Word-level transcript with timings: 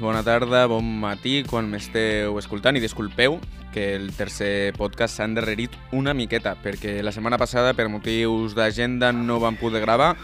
Bona 0.00 0.22
tarda, 0.22 0.66
bon 0.70 0.86
matí, 1.00 1.42
quan 1.48 1.68
m'esteu 1.70 2.36
escoltant. 2.38 2.76
I 2.76 2.82
disculpeu 2.82 3.38
que 3.74 3.94
el 3.96 4.12
tercer 4.16 4.72
podcast 4.78 5.18
s'ha 5.18 5.26
endarrerit 5.28 5.74
una 5.92 6.14
miqueta 6.14 6.54
perquè 6.62 7.00
la 7.02 7.12
setmana 7.12 7.38
passada 7.38 7.74
per 7.74 7.88
motius 7.90 8.54
d'agenda 8.56 9.12
no 9.12 9.40
vam 9.42 9.58
poder 9.58 9.82
gravar. 9.82 10.14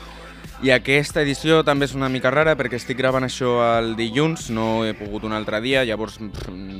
I 0.62 0.70
aquesta 0.70 1.24
edició 1.24 1.62
també 1.66 1.88
és 1.88 1.94
una 1.96 2.08
mica 2.08 2.30
rara 2.30 2.54
perquè 2.56 2.78
estic 2.78 2.98
gravant 3.00 3.26
això 3.26 3.56
el 3.78 3.94
dilluns, 3.98 4.48
no 4.54 4.84
he 4.86 4.94
pogut 4.94 5.24
un 5.26 5.34
altre 5.34 5.60
dia, 5.64 5.82
llavors 5.84 6.20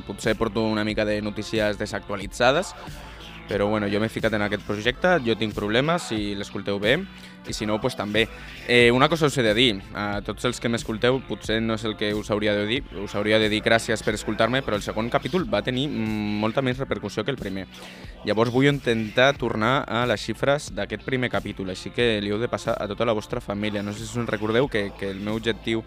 potser 0.07 0.37
porto 0.39 0.63
una 0.69 0.85
mica 0.85 1.05
de 1.05 1.21
notícies 1.23 1.81
desactualitzades 1.81 2.75
però 3.49 3.69
bueno, 3.69 3.89
jo 3.93 4.01
m'he 4.01 4.09
ficat 4.09 4.33
en 4.35 4.45
aquest 4.47 4.65
projecte, 4.67 5.19
jo 5.25 5.37
tinc 5.37 5.55
problemes, 5.57 6.09
si 6.11 6.35
l'escolteu 6.39 6.79
bé, 6.81 6.99
i 7.47 7.53
si 7.53 7.67
no, 7.67 7.81
pues 7.81 7.97
també. 7.97 8.27
Eh, 8.69 8.91
una 8.91 9.09
cosa 9.09 9.27
us 9.27 9.37
he 9.39 9.45
de 9.45 9.55
dir, 9.55 9.83
a 9.95 10.23
tots 10.25 10.47
els 10.49 10.61
que 10.61 10.71
m'escolteu, 10.73 11.21
potser 11.29 11.61
no 11.61 11.77
és 11.77 11.85
el 11.85 11.97
que 12.01 12.13
us 12.17 12.31
hauria 12.33 12.55
de 12.57 12.65
dir, 12.67 12.81
us 13.03 13.15
hauria 13.15 13.39
de 13.39 13.51
dir 13.53 13.61
gràcies 13.65 14.03
per 14.05 14.15
escoltar-me, 14.17 14.63
però 14.65 14.79
el 14.81 14.87
segon 14.87 15.11
capítol 15.13 15.45
va 15.53 15.63
tenir 15.63 15.87
molta 15.89 16.63
més 16.63 16.81
repercussió 16.81 17.25
que 17.25 17.35
el 17.35 17.41
primer. 17.41 17.67
Llavors 18.25 18.53
vull 18.55 18.71
intentar 18.71 19.35
tornar 19.37 19.85
a 19.85 20.07
les 20.09 20.25
xifres 20.25 20.71
d'aquest 20.75 21.05
primer 21.05 21.31
capítol, 21.31 21.71
així 21.71 21.93
que 21.93 22.19
li 22.25 22.33
heu 22.33 22.41
de 22.41 22.49
passar 22.49 22.79
a 22.81 22.89
tota 22.89 23.05
la 23.05 23.13
vostra 23.13 23.45
família. 23.45 23.83
No 23.83 23.93
sé 23.93 24.07
si 24.07 24.19
us 24.19 24.31
recordeu 24.31 24.69
que, 24.69 24.91
que 24.99 25.11
el 25.13 25.21
meu 25.21 25.37
objectiu 25.37 25.85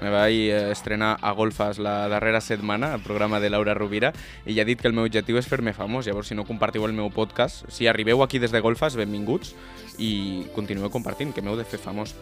me 0.00 0.10
vaig 0.10 0.38
eh, 0.48 0.70
estrenar 0.72 1.16
a 1.20 1.32
Golfes 1.32 1.78
la 1.82 2.08
darrera 2.08 2.40
setmana, 2.40 2.94
el 2.94 3.02
programa 3.02 3.40
de 3.40 3.50
Laura 3.50 3.74
Rovira, 3.74 4.12
i 4.46 4.56
ja 4.56 4.62
he 4.62 4.68
dit 4.68 4.80
que 4.80 4.88
el 4.88 4.96
meu 4.96 5.04
objectiu 5.04 5.38
és 5.38 5.48
fer-me 5.48 5.74
famós. 5.76 6.06
Llavors, 6.06 6.30
si 6.32 6.38
no 6.38 6.46
compartiu 6.48 6.86
el 6.86 6.96
meu 6.96 7.10
podcast, 7.10 7.66
si 7.68 7.86
arribeu 7.86 8.22
aquí 8.22 8.40
des 8.42 8.54
de 8.54 8.60
Golfes, 8.60 8.96
benvinguts, 8.96 9.54
i 9.98 10.46
continueu 10.56 10.90
compartint, 10.90 11.34
que 11.34 11.44
m'heu 11.44 11.58
de 11.58 11.68
fer 11.68 11.80
famós. 11.82 12.16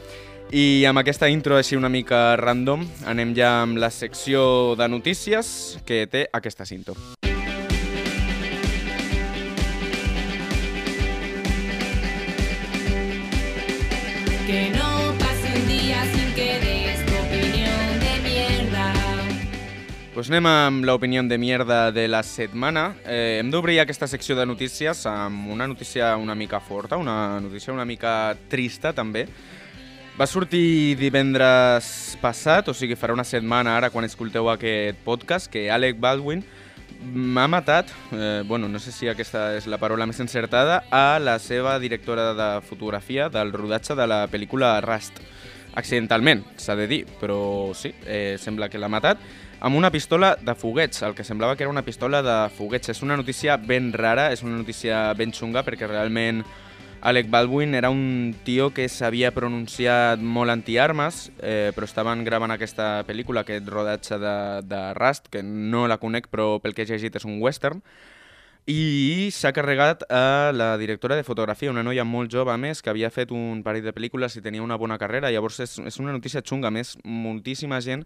I 0.51 0.83
amb 0.91 0.99
aquesta 0.99 1.29
intro 1.31 1.55
així 1.55 1.79
una 1.79 1.93
mica 1.93 2.35
random, 2.41 2.83
anem 3.07 3.37
ja 3.39 3.61
amb 3.63 3.79
la 3.79 3.93
secció 3.95 4.75
de 4.75 4.91
notícies 4.91 5.79
que 5.87 6.07
té 6.11 6.27
aquesta 6.35 6.67
cinto. 6.67 6.99
Pues 20.21 20.29
anem 20.29 20.45
amb 20.45 20.85
l'opinió 20.85 21.23
de 21.25 21.39
mierda 21.41 21.91
de 21.97 22.03
la 22.07 22.19
setmana. 22.21 22.91
Eh, 23.09 23.39
hem 23.41 23.49
d'obrir 23.49 23.79
aquesta 23.81 24.05
secció 24.05 24.35
de 24.37 24.45
notícies 24.45 25.07
amb 25.09 25.49
una 25.49 25.65
notícia 25.67 26.11
una 26.21 26.35
mica 26.35 26.61
forta, 26.61 26.99
una 27.01 27.41
notícia 27.41 27.73
una 27.73 27.87
mica 27.89 28.37
trista 28.53 28.93
també. 28.93 29.25
Va 30.21 30.27
sortir 30.29 30.99
divendres 31.01 32.19
passat, 32.21 32.69
o 32.69 32.77
sigui 32.77 33.01
farà 33.01 33.17
una 33.17 33.25
setmana 33.25 33.79
ara 33.79 33.89
quan 33.89 34.05
escolteu 34.05 34.53
aquest 34.53 35.01
podcast, 35.09 35.49
que 35.49 35.71
Alec 35.73 35.97
Baldwin 35.97 36.45
m'ha 37.01 37.49
matat, 37.49 37.89
eh, 38.13 38.45
bueno, 38.45 38.69
no 38.69 38.79
sé 38.79 38.93
si 38.93 39.09
aquesta 39.09 39.55
és 39.57 39.73
la 39.73 39.81
paraula 39.81 40.05
més 40.05 40.21
encertada, 40.21 40.83
a 40.91 41.19
la 41.19 41.39
seva 41.41 41.79
directora 41.81 42.35
de 42.35 42.55
fotografia 42.69 43.31
del 43.33 43.57
rodatge 43.57 43.97
de 43.97 44.07
la 44.07 44.27
pel·lícula 44.29 44.83
Rust. 44.85 45.25
Accidentalment, 45.81 46.45
s'ha 46.59 46.77
de 46.77 46.91
dir, 46.91 47.07
però 47.23 47.73
sí, 47.73 47.95
eh, 48.05 48.37
sembla 48.37 48.69
que 48.69 48.77
l'ha 48.77 48.93
matat 48.93 49.40
amb 49.61 49.77
una 49.77 49.91
pistola 49.91 50.37
de 50.41 50.55
foguets, 50.55 51.03
el 51.03 51.15
que 51.15 51.25
semblava 51.25 51.55
que 51.55 51.63
era 51.65 51.71
una 51.71 51.85
pistola 51.85 52.23
de 52.25 52.49
foguets. 52.57 52.89
És 52.89 53.03
una 53.05 53.17
notícia 53.17 53.57
ben 53.61 53.93
rara, 53.93 54.31
és 54.33 54.43
una 54.43 54.57
notícia 54.57 55.13
ben 55.15 55.35
xunga, 55.37 55.63
perquè 55.67 55.87
realment 55.87 56.43
Alec 57.01 57.31
Baldwin 57.33 57.75
era 57.75 57.89
un 57.89 58.35
tio 58.45 58.71
que 58.77 58.89
s'havia 58.89 59.33
pronunciat 59.37 60.21
molt 60.21 60.53
antiarmes, 60.53 61.31
eh, 61.41 61.73
però 61.77 61.89
estaven 61.89 62.25
gravant 62.25 62.53
aquesta 62.53 63.05
pel·lícula, 63.09 63.45
aquest 63.45 63.69
rodatge 63.69 64.19
de, 64.21 64.37
de 64.69 64.81
Rust, 64.97 65.29
que 65.33 65.43
no 65.45 65.87
la 65.89 66.01
conec, 66.01 66.29
però 66.33 66.59
pel 66.61 66.77
que 66.77 66.85
he 66.85 66.91
llegit 66.91 67.17
és 67.17 67.29
un 67.29 67.39
western, 67.41 67.81
i 68.69 69.31
s'ha 69.33 69.55
carregat 69.57 70.05
a 70.13 70.53
la 70.53 70.75
directora 70.81 71.17
de 71.17 71.25
fotografia, 71.25 71.73
una 71.73 71.85
noia 71.85 72.05
molt 72.05 72.33
jove 72.33 72.53
més, 72.61 72.85
que 72.85 72.93
havia 72.93 73.09
fet 73.13 73.33
un 73.33 73.65
parell 73.65 73.89
de 73.89 73.97
pel·lícules 73.97 74.37
i 74.37 74.45
tenia 74.45 74.65
una 74.65 74.77
bona 74.77 75.01
carrera, 75.01 75.33
llavors 75.33 75.61
és, 75.65 75.79
és 75.81 75.99
una 76.01 76.13
notícia 76.13 76.45
xunga, 76.45 76.69
més, 76.71 76.99
moltíssima 77.05 77.81
gent 77.81 78.05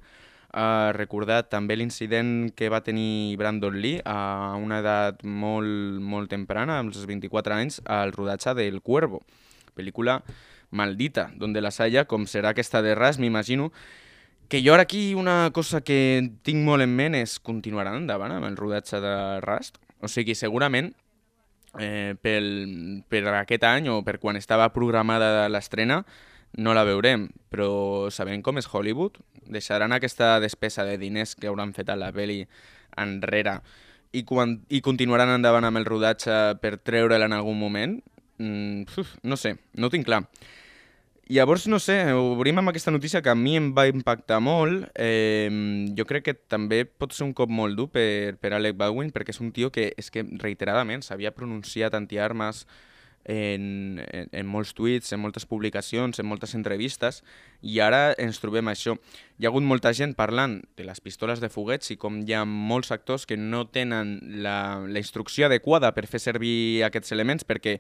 ha 0.55 0.93
recordat 0.95 1.51
també 1.51 1.75
l'incident 1.77 2.53
que 2.55 2.71
va 2.71 2.85
tenir 2.87 3.35
Brandon 3.37 3.75
Lee 3.75 4.01
a 4.07 4.55
una 4.55 4.79
edat 4.79 5.25
molt, 5.27 5.99
molt 6.01 6.31
temprana, 6.31 6.79
als 6.79 7.03
24 7.11 7.57
anys, 7.59 7.81
al 7.85 8.15
rodatge 8.15 8.55
del 8.55 8.81
Cuervo, 8.81 9.25
pel·lícula 9.75 10.21
maldita, 10.71 11.31
donde 11.35 11.61
la 11.61 11.73
Saya, 11.75 12.05
com 12.07 12.29
serà 12.31 12.55
aquesta 12.55 12.83
de 12.83 12.95
Ras, 12.95 13.19
m'imagino, 13.19 13.73
que 14.49 14.63
jo 14.63 14.75
ara 14.75 14.85
aquí 14.87 15.15
una 15.15 15.51
cosa 15.53 15.81
que 15.81 16.31
tinc 16.47 16.63
molt 16.63 16.85
en 16.85 16.93
ment 16.95 17.17
és 17.19 17.39
continuar 17.41 17.89
endavant 17.91 18.37
amb 18.37 18.47
el 18.47 18.59
rodatge 18.59 19.01
de 19.03 19.15
Rust. 19.43 19.81
O 20.05 20.11
sigui, 20.11 20.37
segurament 20.39 20.93
eh, 21.81 22.15
pel, 22.21 23.03
per 23.09 23.25
aquest 23.41 23.65
any 23.67 23.89
o 23.91 24.03
per 24.05 24.19
quan 24.23 24.37
estava 24.37 24.69
programada 24.75 25.49
l'estrena 25.49 26.03
no 26.57 26.75
la 26.75 26.85
veurem, 26.87 27.29
però 27.51 28.11
sabent 28.15 28.43
com 28.45 28.59
és 28.61 28.69
Hollywood, 28.71 29.19
deixaran 29.51 29.93
aquesta 29.93 30.39
despesa 30.41 30.85
de 30.87 30.99
diners 30.99 31.35
que 31.35 31.51
hauran 31.51 31.75
fet 31.77 31.91
a 31.91 31.99
la 31.99 32.13
pel·li 32.15 32.45
enrere 33.01 33.59
i, 34.15 34.23
quan, 34.23 34.59
i 34.71 34.81
continuaran 34.85 35.33
endavant 35.35 35.67
amb 35.67 35.81
el 35.81 35.89
rodatge 35.89 36.35
per 36.63 36.77
treure-la 36.79 37.27
en 37.27 37.35
algun 37.37 37.59
moment? 37.59 37.97
Mm, 38.39 38.87
uf, 39.01 39.17
no 39.23 39.39
sé, 39.41 39.57
no 39.75 39.89
ho 39.89 39.95
tinc 39.95 40.07
clar. 40.07 40.23
Llavors, 41.25 41.65
no 41.73 41.79
sé, 41.81 41.97
obrim 42.13 42.59
amb 42.61 42.69
aquesta 42.69 42.93
notícia 42.93 43.23
que 43.25 43.33
a 43.33 43.35
mi 43.39 43.55
em 43.57 43.71
va 43.75 43.87
impactar 43.89 44.43
molt. 44.45 44.91
Eh, 44.95 45.49
jo 45.97 46.05
crec 46.05 46.27
que 46.27 46.35
també 46.37 46.83
pot 46.85 47.15
ser 47.17 47.25
un 47.25 47.33
cop 47.33 47.49
molt 47.49 47.79
dur 47.79 47.89
per, 47.89 48.37
per 48.43 48.53
Alec 48.53 48.77
Baldwin, 48.77 49.09
perquè 49.15 49.33
és 49.33 49.41
un 49.41 49.49
tio 49.57 49.73
que 49.73 49.89
és 49.97 50.13
que 50.13 50.27
reiteradament 50.43 51.03
s'havia 51.03 51.33
pronunciat 51.33 51.97
antiarmes 51.97 52.67
en, 53.25 53.99
en, 54.05 54.29
en 54.33 54.47
molts 54.47 54.75
tuits, 54.77 55.13
en 55.13 55.21
moltes 55.23 55.47
publicacions, 55.49 56.21
en 56.21 56.29
moltes 56.29 56.55
entrevistes, 56.55 57.23
i 57.63 57.81
ara 57.81 58.15
ens 58.21 58.41
trobem 58.43 58.69
això. 58.71 58.97
Hi 59.39 59.47
ha 59.47 59.53
hagut 59.53 59.67
molta 59.67 59.93
gent 59.97 60.15
parlant 60.19 60.61
de 60.77 60.87
les 60.87 61.01
pistoles 61.01 61.41
de 61.41 61.51
foguets 61.53 61.91
i 61.95 61.99
com 62.01 62.23
hi 62.23 62.37
ha 62.37 62.45
molts 62.45 62.93
actors 62.95 63.27
que 63.27 63.39
no 63.41 63.65
tenen 63.67 64.19
la, 64.45 64.59
la 64.87 65.03
instrucció 65.03 65.49
adequada 65.49 65.95
per 65.97 66.07
fer 66.07 66.21
servir 66.23 66.85
aquests 66.87 67.17
elements 67.17 67.49
perquè 67.49 67.79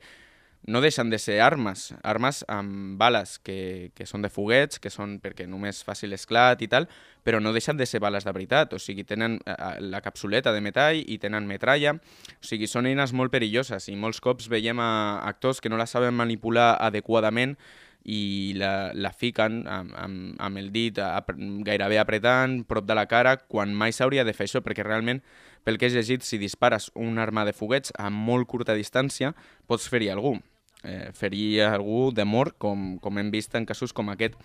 no 0.66 0.80
deixen 0.80 1.10
de 1.10 1.18
ser 1.18 1.40
armes, 1.44 1.92
armes 2.02 2.42
amb 2.48 2.96
bales 2.96 3.36
que, 3.44 3.90
que 3.94 4.06
són 4.08 4.24
de 4.24 4.30
foguets, 4.32 4.80
que 4.80 4.88
són 4.92 5.18
perquè 5.20 5.44
només 5.48 5.82
faci 5.84 6.08
l'esclat 6.08 6.62
i 6.64 6.68
tal, 6.72 6.88
però 7.24 7.40
no 7.40 7.52
deixen 7.52 7.76
de 7.76 7.86
ser 7.86 8.00
bales 8.00 8.24
de 8.24 8.32
veritat, 8.32 8.72
o 8.72 8.80
sigui, 8.80 9.04
tenen 9.04 9.36
eh, 9.44 9.56
la 9.84 10.00
capsuleta 10.04 10.54
de 10.56 10.62
metall 10.64 11.02
i 11.04 11.18
tenen 11.20 11.48
metralla, 11.48 11.96
o 11.98 12.44
sigui, 12.48 12.68
són 12.70 12.88
eines 12.88 13.12
molt 13.12 13.32
perilloses 13.34 13.90
i 13.92 13.96
molts 13.96 14.22
cops 14.24 14.48
veiem 14.48 14.80
a 14.80 14.92
actors 15.28 15.60
que 15.60 15.68
no 15.72 15.80
la 15.80 15.88
saben 15.90 16.16
manipular 16.16 16.74
adequadament 16.80 17.58
i 18.04 18.52
la, 18.56 18.92
la 18.96 19.12
fiquen 19.16 19.62
amb, 19.68 19.92
amb, 20.00 20.32
amb 20.40 20.60
el 20.60 20.72
dit 20.72 20.96
a, 21.00 21.20
gairebé 21.64 22.00
apretant, 22.00 22.62
prop 22.68 22.88
de 22.88 22.96
la 22.96 23.04
cara, 23.08 23.36
quan 23.48 23.72
mai 23.76 23.92
s'hauria 23.92 24.24
de 24.24 24.36
fer 24.36 24.48
això, 24.48 24.64
perquè 24.64 24.84
realment, 24.84 25.20
pel 25.64 25.76
que 25.80 25.88
he 25.88 25.92
llegit, 25.92 26.24
si 26.24 26.40
dispares 26.40 26.90
un 26.96 27.20
arma 27.20 27.44
de 27.44 27.56
foguets 27.56 27.92
a 27.96 28.08
molt 28.12 28.48
curta 28.48 28.76
distància, 28.76 29.32
pots 29.68 29.88
ferir 29.92 30.12
algú 30.12 30.38
eh, 30.84 31.10
ferir 31.16 31.64
algú 31.66 32.12
de 32.14 32.24
mort, 32.24 32.54
com, 32.58 32.98
com 33.00 33.18
hem 33.18 33.32
vist 33.32 33.54
en 33.56 33.66
casos 33.66 33.92
com 33.92 34.12
aquest. 34.12 34.36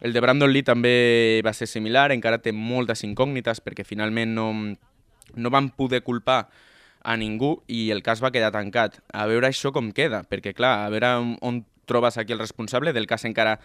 El 0.00 0.14
de 0.14 0.22
Brandon 0.22 0.50
Lee 0.50 0.66
també 0.66 1.42
va 1.44 1.52
ser 1.52 1.66
similar, 1.66 2.12
encara 2.14 2.38
té 2.42 2.54
moltes 2.54 3.04
incògnites 3.04 3.60
perquè 3.64 3.84
finalment 3.84 4.34
no, 4.34 4.48
no 5.34 5.50
van 5.50 5.70
poder 5.74 6.04
culpar 6.06 6.46
a 7.02 7.16
ningú 7.16 7.58
i 7.66 7.88
el 7.94 8.02
cas 8.06 8.22
va 8.22 8.32
quedar 8.34 8.52
tancat. 8.54 9.00
A 9.12 9.26
veure 9.30 9.50
això 9.50 9.72
com 9.74 9.92
queda, 9.94 10.22
perquè 10.28 10.54
clar, 10.54 10.86
a 10.86 10.92
veure 10.92 11.14
on, 11.40 11.62
trobes 11.88 12.18
aquí 12.18 12.34
el 12.34 12.42
responsable 12.42 12.92
del 12.92 13.08
cas 13.08 13.24
encara 13.24 13.58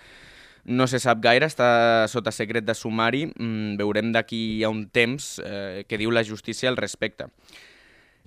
no 0.63 0.88
se 0.88 1.00
sap 1.03 1.19
gaire, 1.19 1.50
està 1.50 2.07
sota 2.07 2.31
secret 2.31 2.63
de 2.63 2.75
sumari, 2.77 3.25
mm, 3.27 3.75
veurem 3.77 4.13
d'aquí 4.15 4.63
a 4.63 4.71
un 4.71 4.88
temps 4.88 5.41
eh, 5.44 5.83
què 5.89 6.00
diu 6.00 6.12
la 6.12 6.24
justícia 6.24 6.69
al 6.69 6.80
respecte. 6.80 7.27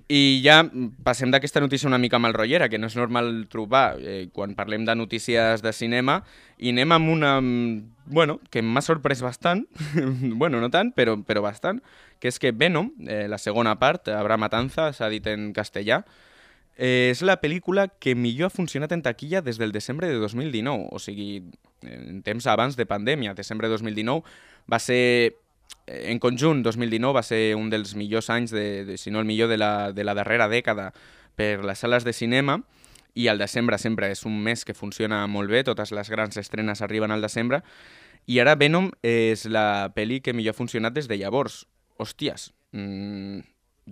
I 0.09 0.39
ja 0.39 0.61
passem 1.03 1.33
d'aquesta 1.35 1.59
notícia 1.59 1.89
una 1.89 1.99
mica 1.99 2.21
malrotllera, 2.23 2.69
que 2.71 2.79
no 2.79 2.87
és 2.87 2.95
normal 2.95 3.49
trobar 3.51 3.97
eh, 3.99 4.29
quan 4.31 4.55
parlem 4.55 4.85
de 4.87 4.95
notícies 4.95 5.65
de 5.65 5.73
cinema, 5.75 6.21
i 6.63 6.71
anem 6.71 6.95
amb 6.95 7.11
una, 7.11 7.33
mm, 7.41 8.13
bueno, 8.15 8.39
que 8.55 8.63
m'ha 8.63 8.85
sorprès 8.87 9.25
bastant, 9.25 9.65
bueno, 10.39 10.61
no 10.63 10.71
tant, 10.71 10.93
però, 10.95 11.17
però 11.27 11.43
bastant, 11.43 11.83
que 12.23 12.31
és 12.31 12.39
que 12.39 12.55
Venom, 12.55 12.93
eh, 13.03 13.27
la 13.27 13.39
segona 13.43 13.75
part, 13.83 14.07
Habrá 14.15 14.39
Matanza, 14.39 14.93
s'ha 14.95 15.11
dit 15.11 15.27
en 15.27 15.51
castellà, 15.57 16.05
eh, 16.77 17.11
és 17.11 17.25
la 17.27 17.41
pel·lícula 17.43 17.89
que 17.99 18.15
millor 18.15 18.53
ha 18.53 18.55
funcionat 18.55 18.95
en 18.95 19.03
taquilla 19.03 19.43
des 19.43 19.59
del 19.59 19.75
desembre 19.75 20.07
de 20.07 20.21
2019, 20.23 20.87
o 20.93 21.03
sigui, 21.03 21.43
en 21.83 22.23
temps 22.23 22.47
abans 22.47 22.79
de 22.79 22.87
pandèmia. 22.87 23.35
Desembre 23.35 23.67
de 23.67 23.75
2019 23.75 24.23
va 24.71 24.79
ser 24.79 25.35
en 25.87 26.19
conjunt, 26.19 26.63
2019 26.67 27.15
va 27.15 27.23
ser 27.23 27.41
un 27.57 27.71
dels 27.71 27.95
millors 27.95 28.31
anys, 28.31 28.51
de, 28.55 28.85
de, 28.85 28.97
si 28.99 29.11
no 29.11 29.21
el 29.21 29.29
millor 29.29 29.49
de 29.49 29.59
la, 29.59 29.93
de 29.93 30.05
la 30.05 30.15
darrera 30.19 30.49
dècada 30.51 30.93
per 31.39 31.65
les 31.65 31.79
sales 31.79 32.05
de 32.05 32.13
cinema, 32.13 32.61
i 33.17 33.29
el 33.33 33.39
desembre 33.39 33.79
sempre 33.81 34.11
és 34.13 34.27
un 34.29 34.37
mes 34.45 34.67
que 34.67 34.75
funciona 34.77 35.23
molt 35.31 35.51
bé, 35.51 35.63
totes 35.65 35.93
les 35.97 36.11
grans 36.13 36.37
estrenes 36.37 36.83
arriben 36.85 37.15
al 37.15 37.25
desembre, 37.25 37.63
i 38.27 38.41
ara 38.43 38.57
Venom 38.59 38.91
és 39.07 39.47
la 39.47 39.93
pel·li 39.95 40.19
que 40.21 40.35
millor 40.35 40.57
ha 40.57 40.59
funcionat 40.59 40.97
des 40.97 41.07
de 41.07 41.17
llavors. 41.21 41.63
Hòsties, 42.03 42.51
mm, 42.75 43.39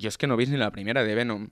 jo 0.02 0.10
és 0.10 0.18
que 0.18 0.26
no 0.26 0.34
he 0.34 0.42
vist 0.42 0.52
ni 0.52 0.58
la 0.58 0.72
primera 0.74 1.04
de 1.06 1.14
Venom. 1.14 1.46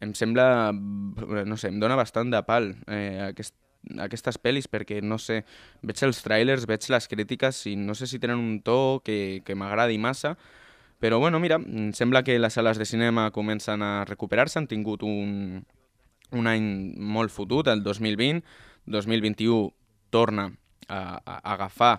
Em 0.00 0.14
sembla, 0.14 0.72
no 0.72 1.56
sé, 1.56 1.68
em 1.68 1.78
dona 1.78 1.96
bastant 1.96 2.32
de 2.32 2.40
pal 2.42 2.72
eh, 2.88 3.28
aquest, 3.28 3.54
aquestes 4.00 4.38
pel·lis 4.40 4.68
perquè, 4.70 5.00
no 5.02 5.18
sé, 5.18 5.42
veig 5.82 6.02
els 6.06 6.22
trailers, 6.24 6.66
veig 6.70 6.88
les 6.90 7.08
crítiques 7.08 7.64
i 7.70 7.76
no 7.76 7.94
sé 7.94 8.08
si 8.10 8.20
tenen 8.22 8.40
un 8.40 8.60
to 8.64 9.00
que, 9.04 9.42
que 9.44 9.56
m'agradi 9.58 9.98
massa, 9.98 10.34
però 11.00 11.18
bueno, 11.20 11.40
mira, 11.40 11.58
em 11.60 11.92
sembla 11.92 12.22
que 12.24 12.38
les 12.38 12.54
sales 12.56 12.78
de 12.80 12.86
cinema 12.88 13.30
comencen 13.30 13.82
a 13.82 14.04
recuperar-se, 14.08 14.58
han 14.58 14.68
tingut 14.70 15.02
un, 15.04 15.64
un 16.32 16.48
any 16.48 16.94
molt 16.96 17.34
fotut, 17.34 17.68
el 17.68 17.82
2020, 17.84 18.44
2021 18.86 19.72
torna 20.14 20.50
a, 20.88 21.20
a 21.24 21.38
agafar 21.54 21.98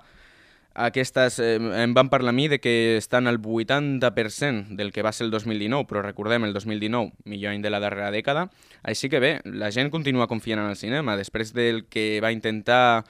aquestes, 0.75 1.39
eh, 1.39 1.56
em 1.56 1.94
van 1.95 2.10
parlar 2.12 2.30
a 2.30 2.36
mi 2.36 2.48
de 2.48 2.60
que 2.60 2.98
estan 2.98 3.27
al 3.27 3.39
80% 3.42 4.75
del 4.75 4.92
que 4.92 5.01
va 5.01 5.13
ser 5.13 5.25
el 5.25 5.31
2019, 5.31 5.88
però 5.88 6.04
recordem, 6.04 6.44
el 6.44 6.54
2019, 6.54 7.13
millor 7.24 7.54
any 7.54 7.63
de 7.63 7.72
la 7.72 7.80
darrera 7.80 8.12
dècada. 8.12 8.50
Així 8.83 9.10
que 9.10 9.19
bé, 9.24 9.39
la 9.45 9.72
gent 9.72 9.89
continua 9.89 10.27
confiant 10.27 10.60
en 10.60 10.69
el 10.69 10.75
cinema. 10.75 11.16
Després 11.16 11.54
del 11.56 11.86
que 11.88 12.19
va 12.22 12.33
intentar 12.36 13.06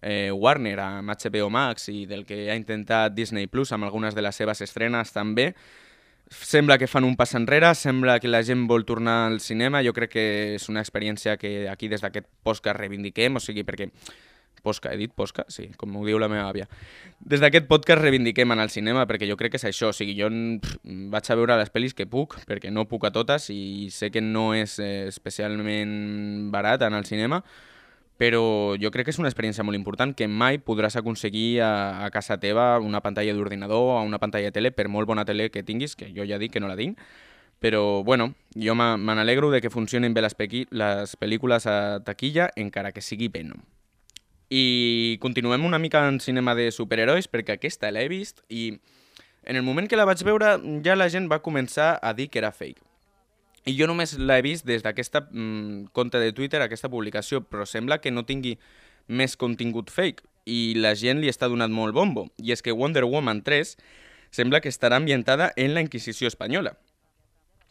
eh, 0.00 0.32
Warner 0.32 0.78
amb 0.80 1.12
HBO 1.12 1.50
Max 1.50 1.90
i 1.92 2.06
del 2.06 2.24
que 2.24 2.50
ha 2.50 2.56
intentat 2.56 3.12
Disney 3.12 3.46
Plus 3.46 3.72
amb 3.72 3.84
algunes 3.84 4.16
de 4.16 4.24
les 4.24 4.34
seves 4.34 4.64
estrenes 4.64 5.12
també, 5.12 5.52
sembla 6.30 6.78
que 6.78 6.86
fan 6.86 7.04
un 7.04 7.16
pas 7.18 7.34
enrere, 7.34 7.74
sembla 7.74 8.20
que 8.20 8.30
la 8.30 8.42
gent 8.46 8.66
vol 8.70 8.86
tornar 8.86 9.26
al 9.26 9.40
cinema. 9.40 9.84
Jo 9.84 9.92
crec 9.92 10.12
que 10.14 10.26
és 10.56 10.68
una 10.70 10.80
experiència 10.80 11.36
que 11.36 11.68
aquí 11.68 11.88
des 11.88 12.00
d'aquest 12.00 12.26
podcast 12.42 12.78
reivindiquem, 12.78 13.36
o 13.36 13.42
sigui, 13.42 13.66
perquè 13.66 13.90
Posca, 14.62 14.92
he 14.92 14.98
dit 15.00 15.12
Posca? 15.16 15.44
Sí, 15.48 15.68
com 15.80 15.96
ho 15.96 16.04
diu 16.06 16.20
la 16.20 16.28
meva 16.30 16.48
àvia. 16.48 16.68
Des 17.20 17.42
d'aquest 17.42 17.66
podcast 17.70 18.02
reivindiquem 18.02 18.52
en 18.52 18.62
el 18.62 18.70
cinema, 18.70 19.06
perquè 19.08 19.28
jo 19.28 19.38
crec 19.40 19.54
que 19.54 19.60
és 19.60 19.66
això. 19.70 19.90
O 19.90 19.96
sigui, 19.96 20.14
jo 20.18 20.28
pff, 20.30 20.78
vaig 21.12 21.30
a 21.30 21.38
veure 21.40 21.58
les 21.60 21.72
pel·lis 21.72 21.96
que 21.96 22.08
puc, 22.10 22.38
perquè 22.48 22.72
no 22.72 22.86
puc 22.90 23.08
a 23.08 23.12
totes 23.14 23.50
i 23.54 23.88
sé 23.94 24.12
que 24.12 24.22
no 24.24 24.52
és 24.54 24.78
eh, 24.78 25.08
especialment 25.08 26.50
barat 26.52 26.86
en 26.86 26.98
el 26.98 27.08
cinema, 27.08 27.42
però 28.20 28.76
jo 28.76 28.90
crec 28.92 29.08
que 29.08 29.14
és 29.14 29.18
una 29.18 29.30
experiència 29.32 29.64
molt 29.64 29.78
important 29.78 30.12
que 30.12 30.28
mai 30.28 30.58
podràs 30.60 30.98
aconseguir 31.00 31.62
a, 31.64 32.04
a 32.04 32.10
casa 32.12 32.36
teva 32.36 32.74
una 32.84 33.00
pantalla 33.00 33.32
d'ordinador 33.32 33.94
o 33.94 34.02
una 34.04 34.20
pantalla 34.20 34.52
de 34.52 34.56
tele, 34.58 34.72
per 34.76 34.90
molt 34.92 35.08
bona 35.08 35.24
tele 35.24 35.48
que 35.50 35.64
tinguis, 35.64 35.96
que 35.96 36.12
jo 36.12 36.28
ja 36.28 36.38
dic 36.38 36.52
que 36.52 36.60
no 36.60 36.68
la 36.68 36.76
tinc, 36.76 37.00
però, 37.60 38.02
bueno, 38.04 38.34
jo 38.56 38.74
me 38.74 39.14
n'alegro 39.14 39.50
de 39.50 39.60
que 39.60 39.70
funcionin 39.70 40.14
bé 40.14 40.22
les, 40.24 40.36
les 40.70 41.16
pel·lícules 41.16 41.66
a 41.68 42.00
taquilla, 42.04 42.48
encara 42.56 42.92
que 42.92 43.04
sigui 43.04 43.28
Venom. 43.28 43.60
I 44.50 45.18
continuem 45.22 45.64
una 45.64 45.78
mica 45.78 46.02
en 46.08 46.18
cinema 46.20 46.56
de 46.58 46.70
superherois, 46.74 47.28
perquè 47.30 47.54
aquesta 47.54 47.90
l'he 47.94 48.08
vist 48.10 48.42
i 48.50 48.72
en 49.46 49.56
el 49.56 49.62
moment 49.62 49.86
que 49.88 49.96
la 49.96 50.04
vaig 50.08 50.22
veure 50.26 50.56
ja 50.84 50.96
la 50.96 51.08
gent 51.08 51.30
va 51.30 51.40
començar 51.42 51.94
a 52.02 52.12
dir 52.14 52.28
que 52.28 52.42
era 52.42 52.50
fake. 52.52 52.82
I 53.68 53.76
jo 53.76 53.86
només 53.86 54.16
l'he 54.18 54.40
vist 54.42 54.66
des 54.66 54.82
d'aquesta 54.82 55.22
mm, 55.30 55.92
compte 55.92 56.18
de 56.18 56.32
Twitter, 56.32 56.62
aquesta 56.62 56.90
publicació, 56.90 57.44
però 57.44 57.66
sembla 57.68 58.00
que 58.00 58.10
no 58.10 58.26
tingui 58.26 58.56
més 59.06 59.36
contingut 59.36 59.90
fake 59.90 60.24
i 60.50 60.74
la 60.76 60.94
gent 60.96 61.20
li 61.20 61.30
està 61.30 61.48
donant 61.48 61.72
molt 61.72 61.94
bombo. 61.94 62.28
I 62.40 62.54
és 62.56 62.62
que 62.62 62.74
Wonder 62.74 63.04
Woman 63.04 63.42
3 63.46 63.76
sembla 64.30 64.60
que 64.60 64.70
estarà 64.72 64.96
ambientada 64.96 65.52
en 65.56 65.74
la 65.74 65.82
Inquisició 65.84 66.28
espanyola. 66.28 66.76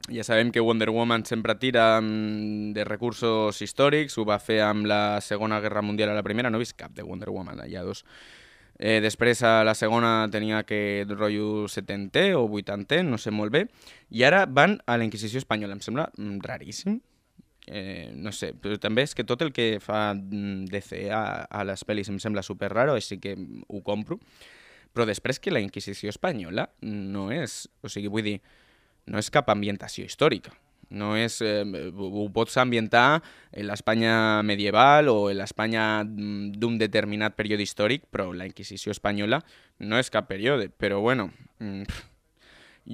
Ja 0.07 0.23
sabem 0.23 0.51
que 0.51 0.61
Wonder 0.63 0.89
Woman 0.89 1.25
sempre 1.25 1.55
tira 1.59 1.99
mm, 2.01 2.71
de 2.73 2.85
recursos 2.87 3.61
històrics, 3.61 4.17
ho 4.17 4.25
va 4.25 4.39
fer 4.39 4.61
amb 4.65 4.87
la 4.89 5.19
Segona 5.21 5.59
Guerra 5.59 5.83
Mundial 5.83 6.13
a 6.13 6.17
la 6.17 6.23
primera, 6.23 6.49
no 6.49 6.57
he 6.57 6.63
vist 6.63 6.77
cap 6.79 6.95
de 6.95 7.03
Wonder 7.03 7.29
Woman, 7.29 7.61
hi 7.67 7.75
ha 7.75 7.83
dos. 7.83 8.05
Eh, 8.79 9.01
després 9.03 9.41
a 9.43 9.65
la 9.67 9.75
segona 9.75 10.29
tenia 10.31 10.63
que 10.63 11.03
rotllo 11.09 11.67
70 11.67 12.31
o 12.39 12.45
80, 12.47 13.03
no 13.03 13.19
sé 13.19 13.33
molt 13.35 13.51
bé, 13.51 13.65
i 14.09 14.23
ara 14.23 14.45
van 14.47 14.77
a 14.87 14.95
la 14.97 15.03
Inquisició 15.03 15.41
Espanyola, 15.43 15.75
em 15.75 15.83
sembla 15.83 16.07
mm, 16.15 16.39
raríssim. 16.47 17.01
Eh, 17.67 18.09
no 18.15 18.31
sé, 18.33 18.53
però 18.57 18.79
també 18.81 19.03
és 19.05 19.11
que 19.13 19.27
tot 19.27 19.43
el 19.45 19.51
que 19.53 19.77
fa 19.83 20.13
mm, 20.15 20.71
DC 20.71 21.03
a, 21.13 21.43
a 21.45 21.65
les 21.67 21.83
pel·lis 21.85 22.09
em 22.09 22.17
sembla 22.23 22.41
super 22.41 22.71
raro, 22.71 22.95
així 22.95 23.19
que 23.21 23.35
ho 23.67 23.83
compro. 23.85 24.17
Però 24.95 25.05
després 25.05 25.37
que 25.43 25.51
la 25.51 25.61
Inquisició 25.61 26.09
Espanyola 26.09 26.69
no 26.81 27.27
és... 27.35 27.67
O 27.83 27.91
sigui, 27.91 28.09
vull 28.09 28.25
dir, 28.25 28.39
no 29.09 29.19
és 29.19 29.31
cap 29.33 29.49
ambientació 29.49 30.05
històrica. 30.05 30.53
No 30.89 31.13
és, 31.17 31.39
eh, 31.45 31.63
ho 31.93 32.25
pots 32.33 32.57
ambientar 32.57 33.21
en 33.51 33.67
l'Espanya 33.67 34.41
medieval 34.41 35.09
o 35.09 35.29
en 35.29 35.37
l'Espanya 35.37 36.03
mm, 36.03 36.57
d'un 36.57 36.79
determinat 36.81 37.35
període 37.37 37.61
històric, 37.61 38.07
però 38.09 38.31
la 38.33 38.47
Inquisició 38.49 38.91
espanyola 38.91 39.43
no 39.79 39.99
és 40.01 40.09
cap 40.09 40.27
període. 40.27 40.69
Però 40.69 40.99
bueno, 41.01 41.29
mm, 41.59 41.83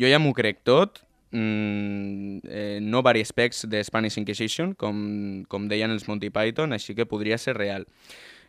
jo 0.01 0.11
ja 0.11 0.19
m'ho 0.19 0.33
crec 0.35 0.59
tot, 0.67 0.99
mm, 1.31 2.43
eh, 2.43 2.79
no 2.81 3.01
vari 3.01 3.23
specs 3.23 3.63
de 3.71 3.83
Spanish 3.83 4.19
Inquisition, 4.19 4.73
com, 4.75 5.45
com 5.47 5.69
deien 5.71 5.91
els 5.91 6.09
Monty 6.09 6.29
Python, 6.29 6.75
així 6.75 6.95
que 6.95 7.07
podria 7.07 7.37
ser 7.37 7.55
real. 7.55 7.87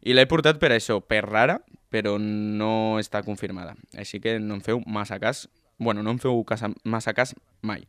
I 0.03 0.15
l'he 0.15 0.27
portat 0.27 0.59
per 0.59 0.73
això, 0.75 0.99
per 1.01 1.23
rara, 1.25 1.61
però 1.91 2.19
no 2.19 2.99
està 2.99 3.23
confirmada. 3.23 3.77
Així 3.95 4.19
que 4.21 4.41
no 4.43 4.59
em 4.59 4.61
feu 4.61 4.83
massa 4.87 5.21
cas 5.23 5.47
bueno, 5.79 6.03
no 6.03 6.13
em 6.15 6.19
feu 6.19 6.43
cas, 6.45 6.65
massa 6.85 7.15
cas 7.15 7.35
mai. 7.63 7.87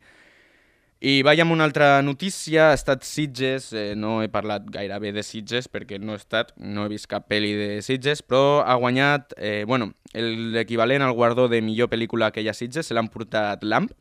I 0.98 1.20
vaig 1.22 1.38
amb 1.38 1.54
una 1.54 1.62
altra 1.62 2.00
notícia, 2.02 2.72
ha 2.72 2.74
estat 2.74 3.04
Sitges, 3.06 3.68
eh, 3.70 3.92
no 3.94 4.16
he 4.18 4.26
parlat 4.28 4.64
gairebé 4.74 5.12
de 5.14 5.22
Sitges 5.22 5.68
perquè 5.70 6.00
no 6.02 6.16
he 6.16 6.18
estat, 6.18 6.50
no 6.58 6.82
he 6.84 6.90
vist 6.90 7.06
cap 7.06 7.28
pel·li 7.30 7.52
de 7.54 7.68
Sitges, 7.86 8.24
però 8.26 8.64
ha 8.66 8.74
guanyat, 8.74 9.36
eh, 9.38 9.62
bueno, 9.64 9.92
l'equivalent 10.12 11.06
al 11.06 11.14
guardó 11.14 11.46
de 11.46 11.62
millor 11.62 11.86
pel·lícula 11.92 12.32
que 12.34 12.42
hi 12.42 12.50
ha 12.50 12.56
Sitges, 12.56 12.90
se 12.90 12.98
l'han 12.98 13.12
portat 13.14 13.62
Lamp, 13.62 13.92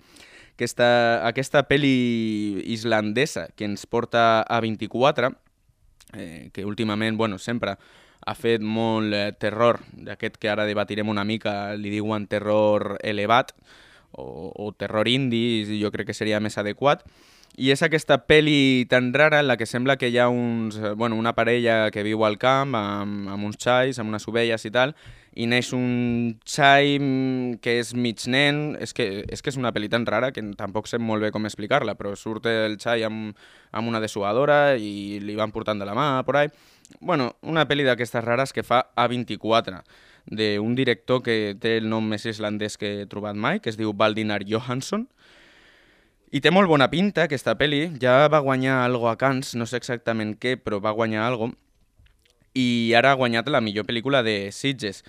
aquesta, 0.57 0.89
aquesta 1.27 1.61
pel·li 1.69 2.63
islandesa 2.73 3.45
que 3.53 3.69
ens 3.69 3.85
porta 3.85 4.41
a 4.41 4.59
24, 4.65 5.29
eh, 6.17 6.49
que 6.51 6.65
últimament, 6.65 7.15
bueno, 7.15 7.37
sempre 7.37 7.77
ha 8.27 8.35
fet 8.35 8.63
molt 8.63 9.15
eh, 9.15 9.31
terror, 9.39 9.79
d'aquest 9.95 10.35
que 10.41 10.51
ara 10.51 10.67
debatirem 10.67 11.07
una 11.07 11.23
mica, 11.23 11.73
li 11.79 11.93
diuen 11.93 12.27
terror 12.27 12.97
elevat, 12.99 13.53
o, 14.11 14.51
o 14.51 14.71
terror 14.75 15.07
indi, 15.07 15.79
jo 15.79 15.91
crec 15.93 16.11
que 16.11 16.17
seria 16.17 16.41
més 16.43 16.59
adequat, 16.59 17.05
i 17.57 17.71
és 17.73 17.81
aquesta 17.81 18.19
pel·li 18.29 18.85
tan 18.85 19.09
rara 19.15 19.39
en 19.41 19.47
la 19.49 19.55
que 19.57 19.65
sembla 19.65 19.95
que 19.97 20.11
hi 20.13 20.19
ha 20.21 20.27
uns, 20.29 20.75
eh, 20.77 20.91
bueno, 20.93 21.17
una 21.17 21.33
parella 21.33 21.89
que 21.89 22.03
viu 22.05 22.21
al 22.25 22.37
camp 22.37 22.75
amb, 22.77 23.31
amb 23.33 23.47
uns 23.47 23.57
xais, 23.57 23.97
amb 23.97 24.13
unes 24.13 24.27
ovelles 24.29 24.65
i 24.69 24.71
tal, 24.75 24.93
i 25.33 25.47
neix 25.49 25.71
un 25.73 26.37
xai 26.45 26.99
mm, 27.01 27.57
que 27.65 27.79
és 27.81 27.95
mig 27.97 28.21
nen, 28.29 28.75
és 28.77 28.93
que, 28.93 29.07
és 29.25 29.41
que 29.41 29.49
és 29.49 29.57
una 29.57 29.71
pel·li 29.73 29.89
tan 29.89 30.05
rara 30.05 30.29
que 30.35 30.43
tampoc 30.57 30.85
sé 30.85 31.01
molt 31.01 31.25
bé 31.25 31.31
com 31.33 31.49
explicar-la, 31.49 31.97
però 31.97 32.13
surt 32.13 32.45
el 32.51 32.77
xai 32.81 33.05
amb, 33.09 33.33
amb 33.73 33.89
una 33.89 34.01
dessuadora 34.05 34.77
i 34.77 35.17
li 35.25 35.37
van 35.37 35.53
portant 35.53 35.81
de 35.81 35.89
la 35.89 35.97
mà, 35.97 36.07
por 36.29 36.37
ahí. 36.37 36.53
Bueno, 37.01 37.33
una 37.41 37.65
pel·li 37.65 37.85
d'aquestes 37.89 38.23
rares 38.23 38.53
que 38.53 38.63
fa 38.63 38.83
A24, 38.93 39.81
d'un 40.29 40.77
director 40.77 41.25
que 41.25 41.55
té 41.57 41.79
el 41.81 41.89
nom 41.89 42.05
més 42.05 42.25
islandès 42.29 42.77
que 42.77 42.99
he 43.01 43.09
trobat 43.09 43.35
mai, 43.35 43.59
que 43.59 43.73
es 43.73 43.81
diu 43.81 43.97
Baldinar 43.97 44.43
Johansson, 44.45 45.07
i 46.27 46.41
té 46.43 46.51
molt 46.51 46.67
bona 46.67 46.89
pinta, 46.91 47.23
aquesta 47.27 47.53
pel·li. 47.55 47.85
Ja 48.01 48.25
va 48.27 48.43
guanyar 48.43 48.81
algo 48.83 49.07
a 49.07 49.15
Cannes, 49.19 49.53
no 49.55 49.65
sé 49.65 49.79
exactament 49.79 50.35
què, 50.41 50.57
però 50.59 50.81
va 50.83 50.91
guanyar 50.91 51.23
algo. 51.23 51.53
I 52.57 52.91
ara 52.97 53.13
ha 53.13 53.19
guanyat 53.19 53.47
la 53.47 53.61
millor 53.63 53.87
pel·lícula 53.87 54.23
de 54.25 54.51
Sitges. 54.51 55.03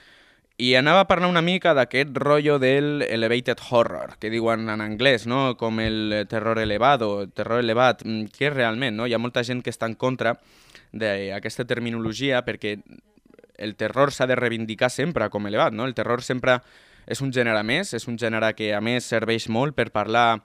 I 0.59 0.73
anava 0.75 1.05
a 1.05 1.09
parlar 1.11 1.31
una 1.31 1.43
mica 1.43 1.73
d'aquest 1.75 2.17
rotllo 2.19 2.59
del 2.59 3.03
elevated 3.07 3.61
horror, 3.71 4.17
que 4.19 4.31
diuen 4.31 4.67
en 4.71 4.83
anglès, 4.83 5.27
no? 5.27 5.57
com 5.57 5.79
el 5.79 6.27
terror 6.31 6.59
elevado, 6.59 7.29
terror 7.31 7.63
elevat, 7.63 8.03
mm, 8.05 8.33
que 8.35 8.49
és 8.49 8.55
realment, 8.55 8.97
no? 8.99 9.07
Hi 9.07 9.15
ha 9.15 9.23
molta 9.23 9.45
gent 9.47 9.63
que 9.63 9.71
està 9.71 9.87
en 9.87 9.95
contra 9.95 10.35
d'aquesta 10.91 11.65
terminologia 11.65 12.43
perquè 12.43 12.75
el 13.59 13.77
terror 13.79 14.11
s'ha 14.11 14.27
de 14.27 14.35
reivindicar 14.39 14.91
sempre 14.91 15.31
com 15.31 15.47
elevat, 15.47 15.75
no? 15.75 15.87
El 15.87 15.95
terror 15.95 16.23
sempre 16.27 16.59
és 17.07 17.23
un 17.23 17.31
gènere 17.33 17.63
més, 17.63 17.95
és 17.95 18.07
un 18.11 18.19
gènere 18.19 18.51
que 18.55 18.73
a 18.75 18.81
més 18.83 19.07
serveix 19.07 19.49
molt 19.49 19.79
per 19.79 19.91
parlar 19.95 20.43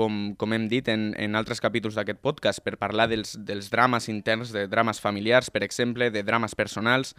com, 0.00 0.32
com 0.40 0.56
hem 0.56 0.64
dit 0.70 0.88
en, 0.88 1.10
en 1.20 1.36
altres 1.36 1.60
capítols 1.60 1.98
d'aquest 1.98 2.22
podcast, 2.24 2.64
per 2.64 2.78
parlar 2.80 3.10
dels, 3.10 3.34
dels 3.44 3.68
drames 3.72 4.08
interns, 4.08 4.54
de 4.56 4.64
drames 4.70 5.00
familiars, 5.02 5.52
per 5.52 5.62
exemple, 5.66 6.08
de 6.14 6.24
drames 6.24 6.56
personals, 6.56 7.12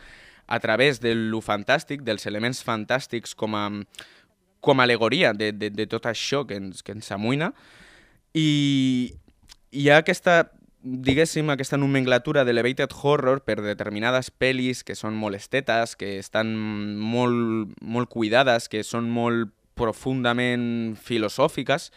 a 0.50 0.58
través 0.60 1.00
de 1.04 1.14
lo 1.16 1.44
fantàstic, 1.46 2.02
dels 2.08 2.26
elements 2.26 2.64
fantàstics 2.66 3.38
com 3.38 3.54
a, 3.56 3.68
com 4.66 4.82
a 4.82 4.88
alegoria 4.90 5.36
de, 5.38 5.52
de, 5.54 5.70
de 5.70 5.86
tot 5.88 6.10
això 6.10 6.42
que 6.50 6.58
ens, 6.58 6.82
que 6.82 6.96
ens 6.98 7.12
amoïna. 7.14 7.52
I 8.34 9.14
hi 9.72 9.88
ha 9.90 10.02
aquesta, 10.02 10.42
diguéssim, 10.82 11.54
aquesta 11.54 11.80
nomenclatura 11.80 12.44
d'elevated 12.48 12.94
horror 12.98 13.44
per 13.46 13.60
determinades 13.62 14.32
pel·lis 14.34 14.82
que 14.88 14.98
són 14.98 15.16
molt 15.16 15.38
estetes, 15.38 15.94
que 15.96 16.18
estan 16.20 16.56
molt, 16.58 17.76
molt 17.82 18.10
cuidades, 18.10 18.68
que 18.72 18.82
són 18.84 19.10
molt 19.14 19.54
profundament 19.80 20.98
filosòfiques, 21.00 21.92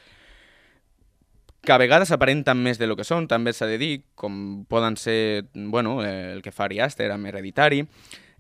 que 1.65 1.73
a 1.73 1.79
vegades 1.81 2.13
aparenten 2.13 2.61
més 2.61 2.79
de 2.79 2.87
lo 2.87 2.97
que 2.97 3.07
són, 3.09 3.27
també 3.29 3.55
s'ha 3.57 3.67
de 3.67 3.79
dir, 3.81 3.95
com 4.15 4.65
poden 4.71 4.99
ser, 5.01 5.47
bueno, 5.55 5.99
el 6.05 6.43
que 6.45 6.53
fa 6.53 6.69
Ari 6.69 6.81
Aster 6.85 7.11
amb 7.11 7.27
Hereditari, 7.27 7.83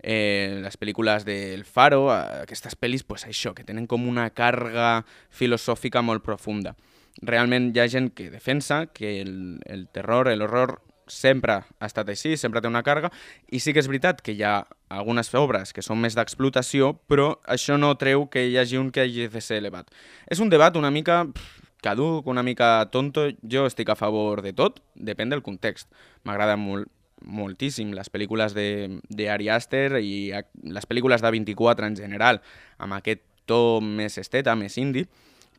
eh, 0.04 0.60
les 0.62 0.78
pel·lícules 0.78 1.24
del 1.24 1.64
Faro, 1.64 2.10
aquestes 2.12 2.76
pel·lis, 2.76 3.02
pues 3.08 3.26
això, 3.26 3.54
que 3.56 3.64
tenen 3.64 3.88
com 3.88 4.06
una 4.06 4.28
càrrega 4.30 5.04
filosòfica 5.32 6.04
molt 6.04 6.24
profunda. 6.24 6.76
Realment 7.22 7.72
hi 7.72 7.80
ha 7.80 7.88
gent 7.88 8.12
que 8.14 8.28
defensa 8.30 8.84
que 8.92 9.20
el, 9.22 9.62
el 9.64 9.88
terror, 9.88 10.28
l'horror, 10.36 10.78
sempre 11.08 11.52
ha 11.52 11.86
estat 11.88 12.08
així, 12.08 12.36
sempre 12.40 12.62
té 12.64 12.68
una 12.68 12.84
càrrega, 12.84 13.10
i 13.52 13.60
sí 13.60 13.72
que 13.72 13.82
és 13.82 13.88
veritat 13.88 14.22
que 14.24 14.32
hi 14.32 14.42
ha 14.44 14.62
algunes 14.94 15.32
obres 15.36 15.72
que 15.76 15.84
són 15.84 16.00
més 16.00 16.16
d'explotació, 16.16 16.94
però 17.08 17.34
això 17.44 17.76
no 17.80 17.92
treu 18.00 18.28
que 18.32 18.46
hi 18.48 18.56
hagi 18.60 18.80
un 18.80 18.90
que 18.92 19.04
hagi 19.04 19.28
de 19.28 19.44
ser 19.44 19.60
elevat. 19.60 19.90
És 20.30 20.40
un 20.40 20.52
debat 20.52 20.76
una 20.80 20.92
mica 20.94 21.24
pff, 21.28 21.63
caduc, 21.84 22.26
una 22.30 22.42
mica 22.42 22.88
tonto, 22.90 23.28
jo 23.44 23.66
estic 23.68 23.92
a 23.92 23.98
favor 23.98 24.40
de 24.44 24.54
tot, 24.56 24.80
depèn 24.96 25.32
del 25.32 25.44
context. 25.44 25.90
M'agrada 26.24 26.56
molt, 26.60 26.88
moltíssim 27.24 27.92
les 27.96 28.10
pel·lícules 28.12 28.56
de, 28.56 29.00
de 29.08 29.28
Ari 29.32 29.50
Aster 29.52 30.00
i 30.00 30.32
a, 30.36 30.44
les 30.64 30.88
pel·lícules 30.88 31.24
de 31.24 31.32
24 31.36 31.88
en 31.92 31.98
general, 32.00 32.40
amb 32.78 32.96
aquest 32.96 33.22
to 33.48 33.80
més 33.84 34.16
esteta, 34.20 34.56
més 34.56 34.76
indie, 34.80 35.08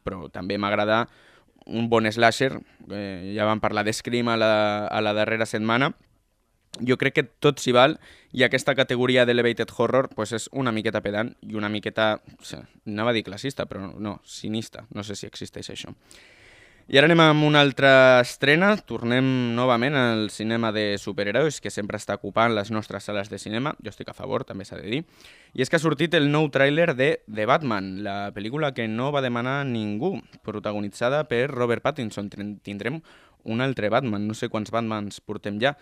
però 0.05 0.25
també 0.33 0.57
m'agrada 0.57 1.05
un 1.65 1.89
bon 1.89 2.05
slasher, 2.11 2.51
eh, 2.93 3.33
ja 3.33 3.45
vam 3.45 3.61
parlar 3.61 3.85
de 3.85 3.93
Scream 3.93 4.29
a 4.29 4.37
la, 4.37 4.53
a 4.85 5.01
la 5.01 5.13
darrera 5.17 5.47
setmana, 5.49 5.93
jo 6.81 6.97
crec 6.97 7.15
que 7.15 7.23
tot 7.23 7.61
s'hi 7.61 7.73
val 7.75 7.97
i 8.35 8.43
aquesta 8.43 8.75
categoria 8.75 9.25
d'elevated 9.25 9.71
horror 9.77 10.09
pues, 10.15 10.33
és 10.35 10.49
una 10.51 10.73
miqueta 10.75 11.01
pedant 11.01 11.33
i 11.41 11.55
una 11.55 11.69
miqueta, 11.69 12.15
anava 12.85 13.11
a 13.11 13.15
dir 13.15 13.23
classista, 13.23 13.65
però 13.69 13.93
no, 13.93 14.19
cinista, 14.25 14.85
no 14.91 15.03
sé 15.03 15.15
si 15.15 15.29
existeix 15.29 15.71
això. 15.71 15.93
I 16.85 16.99
ara 16.99 17.07
anem 17.09 17.21
amb 17.23 17.41
una 17.47 17.63
altra 17.65 18.19
estrena, 18.21 18.75
tornem 18.77 19.25
novament 19.57 19.95
al 19.97 20.27
cinema 20.29 20.69
de 20.69 20.99
superherois 21.01 21.57
que 21.57 21.71
sempre 21.73 21.97
està 21.97 22.13
ocupant 22.19 22.53
les 22.53 22.69
nostres 22.69 23.07
sales 23.09 23.31
de 23.31 23.39
cinema, 23.41 23.71
jo 23.81 23.89
estic 23.89 24.11
a 24.11 24.13
favor, 24.13 24.45
també 24.45 24.67
s'ha 24.69 24.77
de 24.77 24.91
dir, 24.91 24.99
i 25.57 25.65
és 25.65 25.71
que 25.71 25.79
ha 25.79 25.81
sortit 25.81 26.13
el 26.13 26.29
nou 26.29 26.45
tràiler 26.53 26.91
de 26.93 27.09
The 27.25 27.47
Batman, 27.49 28.03
la 28.05 28.29
pel·lícula 28.35 28.69
que 28.77 28.85
no 28.85 29.09
va 29.15 29.25
demanar 29.25 29.63
ningú, 29.65 30.19
protagonitzada 30.45 31.23
per 31.25 31.47
Robert 31.49 31.81
Pattinson. 31.81 32.29
Tindrem 32.61 33.01
un 33.49 33.65
altre 33.65 33.89
Batman, 33.89 34.27
no 34.29 34.37
sé 34.37 34.51
quants 34.53 34.69
Batmans 34.69 35.23
portem 35.25 35.57
ja, 35.57 35.73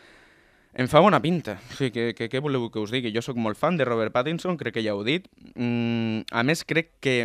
em 0.73 0.87
fa 0.89 1.01
bona 1.05 1.21
pinta. 1.21 1.59
O 1.69 1.77
sigui, 1.77 1.91
què, 1.93 2.05
què, 2.17 2.29
què 2.31 2.41
voleu 2.41 2.69
que 2.73 2.81
us 2.81 2.93
digui? 2.93 3.13
Jo 3.13 3.21
sóc 3.21 3.37
molt 3.37 3.59
fan 3.59 3.77
de 3.77 3.85
Robert 3.85 4.13
Pattinson, 4.15 4.57
crec 4.57 4.79
que 4.79 4.85
ja 4.85 4.95
ho 4.97 5.03
dit. 5.05 5.27
Mm, 5.53 6.25
a 6.33 6.41
més, 6.47 6.63
crec 6.65 6.95
que 7.03 7.17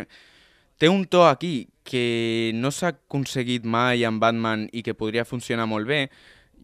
té 0.79 0.89
un 0.89 1.05
to 1.09 1.25
aquí 1.27 1.69
que 1.83 2.51
no 2.55 2.69
s'ha 2.71 2.93
aconseguit 2.93 3.65
mai 3.65 4.05
amb 4.05 4.21
Batman 4.21 4.67
i 4.71 4.83
que 4.85 4.93
podria 4.93 5.25
funcionar 5.25 5.65
molt 5.67 5.89
bé. 5.89 6.05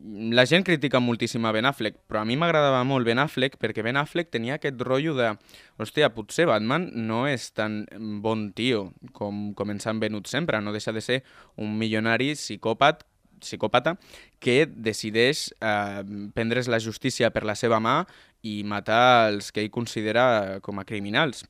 La 0.06 0.46
gent 0.46 0.66
critica 0.68 1.00
moltíssim 1.00 1.46
a 1.48 1.54
Ben 1.56 1.66
Affleck, 1.66 1.98
però 2.06 2.22
a 2.22 2.28
mi 2.28 2.36
m'agradava 2.38 2.84
molt 2.86 3.08
Ben 3.08 3.20
Affleck 3.20 3.58
perquè 3.58 3.82
Ben 3.82 3.98
Affleck 3.98 4.30
tenia 4.30 4.60
aquest 4.60 4.80
rotllo 4.86 5.16
de 5.18 5.32
hòstia, 5.80 6.12
potser 6.14 6.46
Batman 6.52 6.90
no 7.08 7.24
és 7.32 7.48
tan 7.56 7.86
bon 8.22 8.50
tio 8.54 8.90
com, 9.16 9.54
com 9.56 9.72
ens 9.72 9.88
han 9.88 10.04
venut 10.04 10.28
sempre, 10.28 10.60
no 10.62 10.76
deixa 10.76 10.94
de 10.94 11.02
ser 11.02 11.22
un 11.56 11.78
milionari 11.80 12.34
psicòpat 12.36 13.06
psicòpata 13.42 13.96
que 14.40 14.66
decideix 14.68 15.50
eh, 15.60 16.04
prendre's 16.36 16.70
la 16.72 16.80
justícia 16.80 17.32
per 17.34 17.46
la 17.48 17.56
seva 17.56 17.82
mà 17.84 18.04
i 18.46 18.62
matar 18.64 19.32
els 19.34 19.52
que 19.52 19.64
ell 19.64 19.74
considera 19.74 20.60
com 20.62 20.80
a 20.80 20.86
criminals. 20.86 21.46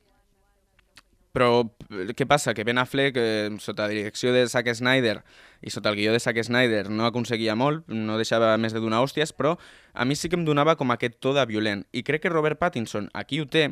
Però 1.35 1.65
eh, 1.91 2.13
què 2.15 2.27
passa? 2.27 2.53
Que 2.55 2.63
Ben 2.63 2.79
Affleck, 2.79 3.19
eh, 3.19 3.49
sota 3.59 3.89
la 3.89 3.91
direcció 3.91 4.31
de 4.31 4.45
Zack 4.47 4.71
Snyder 4.77 5.19
i 5.65 5.73
sota 5.73 5.91
el 5.91 5.99
guió 5.99 6.13
de 6.13 6.21
Zack 6.23 6.39
Snyder, 6.47 6.89
no 6.89 7.07
aconseguia 7.07 7.57
molt, 7.59 7.87
no 7.91 8.19
deixava 8.19 8.53
més 8.61 8.75
de 8.75 8.81
donar 8.83 9.01
hòsties, 9.03 9.33
però 9.35 9.55
a 9.93 10.05
mi 10.05 10.15
sí 10.15 10.29
que 10.29 10.39
em 10.39 10.45
donava 10.47 10.77
com 10.79 10.93
aquest 10.93 11.19
to 11.19 11.33
de 11.35 11.43
violent. 11.49 11.83
I 11.91 12.05
crec 12.07 12.23
que 12.23 12.31
Robert 12.31 12.61
Pattinson 12.61 13.09
aquí 13.13 13.41
ho 13.41 13.49
té, 13.51 13.71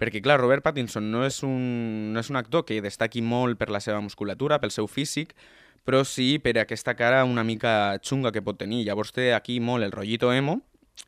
perquè, 0.00 0.20
clar, 0.24 0.40
Robert 0.40 0.64
Pattinson 0.64 1.08
no 1.12 1.24
és 1.24 1.40
un, 1.46 2.12
no 2.12 2.20
és 2.20 2.30
un 2.32 2.40
actor 2.40 2.66
que 2.68 2.80
destaqui 2.84 3.22
molt 3.22 3.60
per 3.60 3.70
la 3.70 3.80
seva 3.80 4.00
musculatura, 4.04 4.60
pel 4.60 4.74
seu 4.74 4.88
físic, 4.88 5.36
però 5.84 6.04
sí 6.04 6.38
per 6.38 6.58
aquesta 6.58 6.94
cara 6.94 7.24
una 7.24 7.44
mica 7.44 7.98
xunga 8.02 8.32
que 8.32 8.42
pot 8.42 8.58
tenir. 8.58 8.84
Llavors 8.86 9.12
aquí 9.34 9.60
molt 9.60 9.84
el 9.84 9.92
rollito 9.92 10.32
emo 10.32 10.60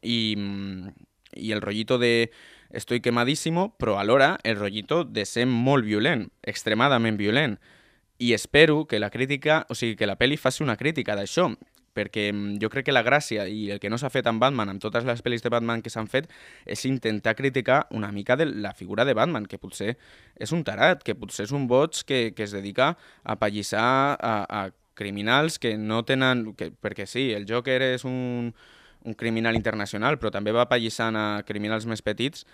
i, 0.02 0.36
i 1.34 1.52
el 1.52 1.60
rollito 1.60 1.98
de 1.98 2.30
estoy 2.70 3.00
quemadísimo, 3.00 3.76
però 3.78 3.98
alhora 3.98 4.38
el 4.44 4.56
rollito 4.56 5.04
de 5.04 5.24
ser 5.26 5.46
molt 5.46 5.84
violent, 5.84 6.30
extremadament 6.42 7.18
violent. 7.18 7.58
I 8.18 8.32
espero 8.32 8.86
que 8.86 9.00
la 9.00 9.10
crítica, 9.10 9.66
o 9.68 9.74
sigui, 9.74 9.96
que 9.96 10.06
la 10.06 10.16
pel·li 10.16 10.38
faci 10.38 10.62
una 10.62 10.76
crítica 10.76 11.16
d'això, 11.18 11.50
perquè 11.94 12.28
mm, 12.32 12.58
jo 12.62 12.70
crec 12.72 12.86
que 12.88 12.94
la 12.94 13.04
gràcia 13.06 13.46
i 13.48 13.70
el 13.74 13.80
que 13.80 13.90
no 13.92 13.98
s'ha 14.00 14.10
fet 14.12 14.28
amb 14.30 14.42
Batman, 14.42 14.72
amb 14.72 14.82
totes 14.82 15.06
les 15.08 15.22
pel·lis 15.24 15.44
de 15.44 15.52
Batman 15.52 15.82
que 15.82 15.92
s'han 15.92 16.08
fet, 16.10 16.30
és 16.66 16.84
intentar 16.88 17.36
criticar 17.38 17.86
una 17.90 18.12
mica 18.12 18.36
de 18.36 18.46
la 18.46 18.74
figura 18.74 19.04
de 19.04 19.14
Batman, 19.14 19.46
que 19.46 19.60
potser 19.60 19.96
és 20.36 20.52
un 20.52 20.64
tarat, 20.64 21.02
que 21.04 21.16
potser 21.18 21.46
és 21.48 21.56
un 21.56 21.66
boig 21.68 22.02
que, 22.06 22.32
que 22.36 22.46
es 22.46 22.54
dedica 22.56 22.94
a 23.22 23.38
pallissar 23.38 24.16
a, 24.18 24.36
a 24.48 24.62
criminals 24.94 25.58
que 25.58 25.76
no 25.78 26.02
tenen... 26.04 26.52
Que, 26.56 26.70
perquè 26.72 27.06
sí, 27.08 27.30
el 27.32 27.46
Joker 27.48 27.80
és 27.92 28.04
un, 28.08 28.52
un 29.04 29.16
criminal 29.18 29.56
internacional, 29.58 30.18
però 30.20 30.32
també 30.34 30.52
va 30.54 30.68
pallissant 30.70 31.16
a 31.16 31.26
criminals 31.48 31.88
més 31.88 32.04
petits 32.04 32.46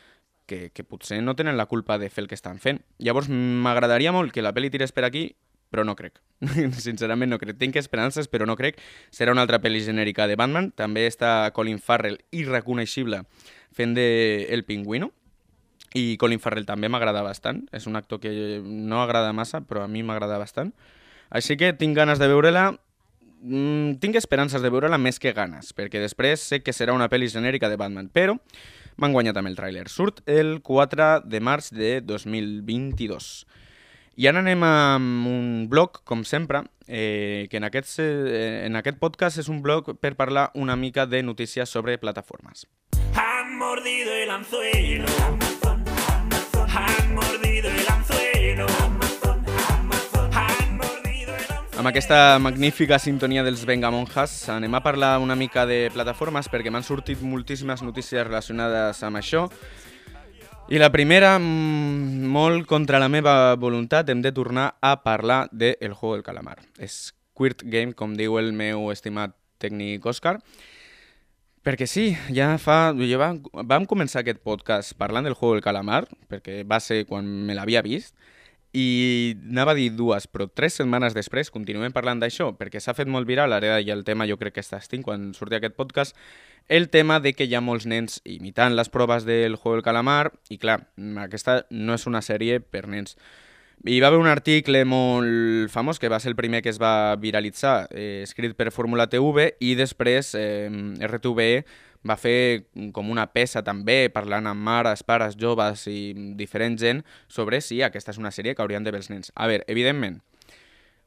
que, 0.49 0.71
que 0.73 0.85
potser 0.85 1.21
no 1.23 1.37
tenen 1.37 1.59
la 1.61 1.69
culpa 1.69 1.99
de 1.99 2.09
fer 2.11 2.25
el 2.25 2.31
que 2.31 2.39
estan 2.39 2.59
fent. 2.63 2.81
Llavors, 2.99 3.29
m'agradaria 3.29 4.15
molt 4.17 4.33
que 4.33 4.43
la 4.43 4.55
pel·li 4.57 4.73
tirés 4.73 4.95
per 4.97 5.05
aquí, 5.07 5.29
però 5.71 5.85
no 5.85 5.95
crec. 5.97 6.21
Sincerament 6.87 7.31
no 7.33 7.39
crec. 7.39 7.59
Tinc 7.59 7.77
esperances, 7.81 8.29
però 8.31 8.47
no 8.47 8.57
crec. 8.57 8.81
Serà 9.15 9.35
una 9.35 9.45
altra 9.45 9.61
pel·li 9.63 9.83
genèrica 9.85 10.29
de 10.31 10.39
Batman. 10.39 10.71
També 10.77 11.07
està 11.09 11.51
Colin 11.57 11.81
Farrell, 11.83 12.21
irreconeixible, 12.31 13.23
fent 13.75 13.95
de 13.99 14.09
El 14.55 14.65
Pingüino. 14.69 15.13
I 15.97 16.19
Colin 16.21 16.41
Farrell 16.41 16.69
també 16.69 16.91
m'agrada 16.93 17.25
bastant. 17.27 17.65
És 17.73 17.89
un 17.91 17.97
actor 17.97 18.21
que 18.21 18.33
no 18.65 19.03
agrada 19.03 19.33
massa, 19.33 19.63
però 19.65 19.85
a 19.85 19.91
mi 19.91 20.05
m'agrada 20.05 20.39
bastant. 20.41 20.75
Així 21.29 21.59
que 21.61 21.73
tinc 21.77 21.97
ganes 21.97 22.21
de 22.21 22.29
veure-la. 22.31 22.71
Mm, 23.39 24.01
tinc 24.03 24.17
esperances 24.19 24.63
de 24.65 24.71
veure-la 24.73 24.99
més 24.99 25.21
que 25.23 25.31
ganes, 25.33 25.71
perquè 25.77 26.01
després 26.03 26.43
sé 26.43 26.59
que 26.59 26.75
serà 26.75 26.95
una 26.97 27.07
pel·li 27.09 27.29
genèrica 27.31 27.69
de 27.71 27.77
Batman, 27.79 28.09
però 28.11 28.35
m'han 28.99 29.15
guanyat 29.15 29.39
amb 29.39 29.51
el 29.51 29.57
tràiler. 29.59 29.87
Surt 29.93 30.25
el 30.27 30.59
4 30.67 31.21
de 31.23 31.41
març 31.41 31.71
de 31.71 32.01
2022. 32.03 33.47
I 34.19 34.27
ara 34.27 34.41
anem 34.43 34.65
amb 34.67 35.29
un 35.31 35.51
blog, 35.71 36.01
com 36.03 36.25
sempre, 36.27 36.65
eh, 36.89 37.47
que 37.53 37.59
en 37.59 37.65
aquest, 37.69 38.01
eh, 38.01 38.65
en 38.67 38.75
aquest 38.75 38.99
podcast 38.99 39.39
és 39.39 39.47
un 39.47 39.63
blog 39.63 39.93
per 40.01 40.17
parlar 40.17 40.51
una 40.55 40.75
mica 40.75 41.07
de 41.07 41.23
notícies 41.23 41.69
sobre 41.71 41.99
plataformes. 41.99 42.67
Han 43.15 43.57
mordido 43.57 44.13
el 44.13 44.29
anzuelo. 44.29 45.07
Han 46.75 47.15
mordido 47.15 47.71
el 47.71 47.87
anzuelo. 47.87 48.67
Han 50.33 50.77
mordido 50.77 51.37
el 51.37 51.53
anzuelo. 51.53 51.79
Amb 51.79 51.87
aquesta 51.87 52.41
magnífica 52.41 52.99
sintonia 52.99 53.45
dels 53.47 53.63
Vengamonjas 53.65 54.49
anem 54.49 54.75
a 54.75 54.83
parlar 54.83 55.21
una 55.23 55.37
mica 55.37 55.63
de 55.65 55.93
plataformes 55.95 56.51
perquè 56.51 56.73
m'han 56.75 56.83
sortit 56.83 57.23
moltíssimes 57.23 57.87
notícies 57.87 58.27
relacionades 58.27 59.01
amb 59.07 59.23
això. 59.23 59.47
I 60.69 60.77
la 60.77 60.91
primera, 60.93 61.39
mm, 61.39 62.27
molt 62.29 62.67
contra 62.69 62.99
la 63.01 63.09
meva 63.09 63.55
voluntat, 63.57 64.11
hem 64.11 64.21
de 64.21 64.33
tornar 64.33 64.77
a 64.83 65.03
parlar 65.03 65.49
de 65.51 65.79
El 65.81 65.95
Juego 65.95 66.17
del 66.17 66.23
Calamar. 66.23 66.59
Squirt 66.87 67.63
Game, 67.65 67.95
com 67.95 68.13
diu 68.13 68.37
el 68.39 68.53
meu 68.53 68.91
estimat 68.93 69.33
tècnic 69.59 70.05
Òscar, 70.05 70.43
perquè 71.65 71.87
sí, 71.89 72.19
ja 72.29 72.59
fa... 72.59 72.93
Jo 72.93 73.17
vam, 73.17 73.41
vam 73.65 73.87
començar 73.87 74.21
aquest 74.21 74.43
podcast 74.45 74.93
parlant 74.93 75.25
del 75.25 75.33
Juego 75.33 75.55
del 75.55 75.65
Calamar, 75.65 76.05
perquè 76.29 76.67
va 76.69 76.81
ser 76.85 77.07
quan 77.07 77.25
me 77.25 77.57
l'havia 77.57 77.81
vist, 77.81 78.13
i 78.73 79.37
anava 79.49 79.73
a 79.73 79.79
dir 79.79 79.89
dues, 79.97 80.27
però 80.29 80.49
tres 80.53 80.77
setmanes 80.77 81.17
després 81.17 81.51
continuem 81.51 81.95
parlant 81.95 82.21
d'això, 82.21 82.51
perquè 82.59 82.83
s'ha 82.83 82.95
fet 82.95 83.09
molt 83.09 83.27
viral, 83.29 83.53
ara 83.57 83.79
ja 83.81 83.97
el 83.97 84.05
tema 84.05 84.29
jo 84.29 84.37
crec 84.37 84.59
que 84.59 84.65
està 84.65 84.77
extint 84.77 85.05
quan 85.07 85.33
surti 85.35 85.57
aquest 85.57 85.77
podcast, 85.79 86.17
el 86.69 86.91
tema 86.93 87.19
de 87.21 87.33
que 87.33 87.49
hi 87.49 87.57
ha 87.57 87.65
molts 87.65 87.89
nens 87.89 88.21
imitant 88.29 88.77
les 88.77 88.93
proves 88.93 89.25
del 89.25 89.57
Juego 89.57 89.79
del 89.79 89.87
Calamar, 89.87 90.33
i 90.53 90.59
clar, 90.61 90.83
aquesta 91.25 91.63
no 91.71 91.97
és 91.97 92.07
una 92.07 92.21
sèrie 92.21 92.61
per 92.61 92.87
nens. 92.89 93.17
Hi 93.87 94.01
va 94.03 94.09
haver 94.09 94.19
un 94.19 94.27
article 94.27 94.83
molt 94.85 95.71
famós, 95.71 96.01
que 96.03 96.11
va 96.11 96.19
ser 96.21 96.33
el 96.33 96.37
primer 96.37 96.61
que 96.63 96.69
es 96.69 96.81
va 96.83 97.15
viralitzar, 97.17 97.87
eh, 97.91 98.25
escrit 98.27 98.57
per 98.59 98.73
Fórmula 98.75 99.07
TV, 99.09 99.55
i 99.61 99.77
després 99.79 100.35
eh, 100.35 100.69
RTVE 100.99 101.65
va 102.07 102.17
fer 102.17 102.65
com 102.95 103.11
una 103.11 103.27
peça 103.33 103.63
també, 103.67 104.09
parlant 104.15 104.47
amb 104.47 104.63
mares, 104.63 105.03
pares, 105.03 105.37
joves 105.37 105.87
i 105.91 106.13
diferent 106.39 106.79
gent 106.79 107.03
sobre 107.27 107.61
si 107.65 107.83
aquesta 107.83 108.13
és 108.15 108.19
una 108.19 108.31
sèrie 108.35 108.55
que 108.55 108.63
haurien 108.63 108.85
de 108.85 108.93
veure 108.93 109.03
els 109.03 109.11
nens. 109.11 109.33
A 109.35 109.49
veure, 109.51 109.65
evidentment, 109.67 110.21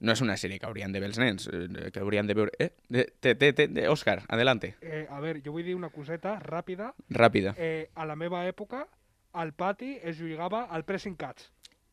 no 0.01 0.11
és 0.15 0.21
una 0.25 0.35
sèrie 0.37 0.59
que 0.59 0.65
haurien 0.65 0.91
de 0.91 0.99
veure 0.99 1.11
els 1.13 1.19
nens, 1.21 1.47
eh, 1.47 1.91
que 1.93 2.01
haurien 2.01 2.27
de 2.27 2.33
veure... 2.37 2.51
Eh, 2.59 2.71
te, 2.89 3.35
te, 3.35 3.53
te, 3.53 3.67
te, 3.67 3.87
Òscar, 3.87 4.23
adelante, 4.27 4.75
Eh, 4.81 5.05
a 5.09 5.19
veure, 5.21 5.41
jo 5.45 5.53
vull 5.53 5.63
dir 5.65 5.75
una 5.77 5.89
coseta 5.93 6.39
ràpida. 6.41 6.91
ràpida. 7.09 7.53
Eh, 7.57 7.89
a 7.95 8.05
la 8.05 8.15
meva 8.15 8.45
època, 8.49 8.87
al 9.33 9.53
pati 9.53 9.99
es 10.03 10.17
jugava 10.19 10.65
al 10.69 10.83
pressing 10.83 11.15
catch. 11.15 11.47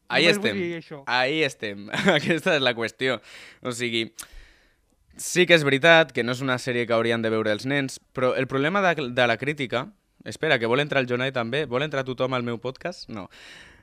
Ahí 0.08 0.24
Només 0.24 0.38
estem, 0.38 1.04
ahí 1.06 1.42
estem. 1.44 1.88
Aquesta 2.16 2.54
és 2.56 2.62
la 2.64 2.72
qüestió. 2.74 3.20
O 3.60 3.72
sigui, 3.76 4.06
sí 5.18 5.46
que 5.46 5.56
és 5.58 5.64
veritat 5.66 6.12
que 6.14 6.24
no 6.24 6.34
és 6.34 6.42
una 6.44 6.58
sèrie 6.62 6.86
que 6.86 6.94
haurien 6.96 7.22
de 7.22 7.30
veure 7.34 7.52
els 7.52 7.66
nens, 7.66 7.98
però 8.14 8.34
el 8.38 8.48
problema 8.50 8.82
de, 8.84 9.10
de 9.12 9.26
la 9.26 9.38
crítica... 9.38 9.88
Espera, 10.26 10.58
que 10.58 10.66
vol 10.66 10.80
entrar 10.82 11.00
el 11.00 11.06
Jonai 11.08 11.30
també? 11.32 11.62
Vol 11.70 11.84
entrar 11.86 12.02
tothom 12.04 12.34
al 12.34 12.42
meu 12.44 12.58
podcast? 12.58 13.06
No. 13.08 13.28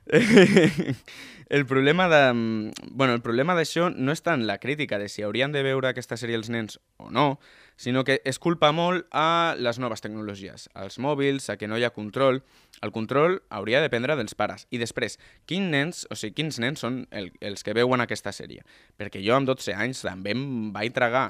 el 1.48 1.64
problema 1.66 2.08
de... 2.12 2.72
Bueno, 2.90 3.14
el 3.14 3.22
problema 3.24 3.56
d'això 3.56 3.88
no 3.90 4.12
és 4.12 4.22
tant 4.22 4.44
la 4.46 4.58
crítica 4.62 5.00
de 5.00 5.08
si 5.08 5.24
haurien 5.24 5.56
de 5.56 5.64
veure 5.66 5.88
aquesta 5.88 6.18
sèrie 6.20 6.36
els 6.38 6.52
nens 6.52 6.78
o 7.00 7.08
no, 7.10 7.38
sinó 7.76 8.04
que 8.04 8.20
es 8.24 8.38
culpa 8.38 8.72
molt 8.72 9.06
a 9.12 9.54
les 9.58 9.78
noves 9.78 10.00
tecnologies, 10.00 10.68
als 10.74 10.98
mòbils, 10.98 11.50
a 11.52 11.56
que 11.60 11.68
no 11.68 11.78
hi 11.78 11.84
ha 11.84 11.92
control. 11.92 12.42
El 12.82 12.92
control 12.92 13.42
hauria 13.50 13.78
de 13.80 13.88
dependre 13.88 14.16
dels 14.16 14.34
pares. 14.34 14.66
I 14.72 14.80
després, 14.80 15.18
quins 15.46 15.70
nens, 15.70 16.06
o 16.10 16.16
sigui, 16.16 16.34
quins 16.40 16.58
nens 16.62 16.80
són 16.82 17.04
el, 17.10 17.30
els 17.44 17.62
que 17.62 17.76
veuen 17.76 18.00
aquesta 18.00 18.32
sèrie? 18.32 18.64
Perquè 18.96 19.22
jo 19.24 19.36
amb 19.36 19.48
12 19.48 19.76
anys 19.76 20.02
també 20.08 20.32
em 20.32 20.72
vaig 20.72 20.96
tragar 20.96 21.28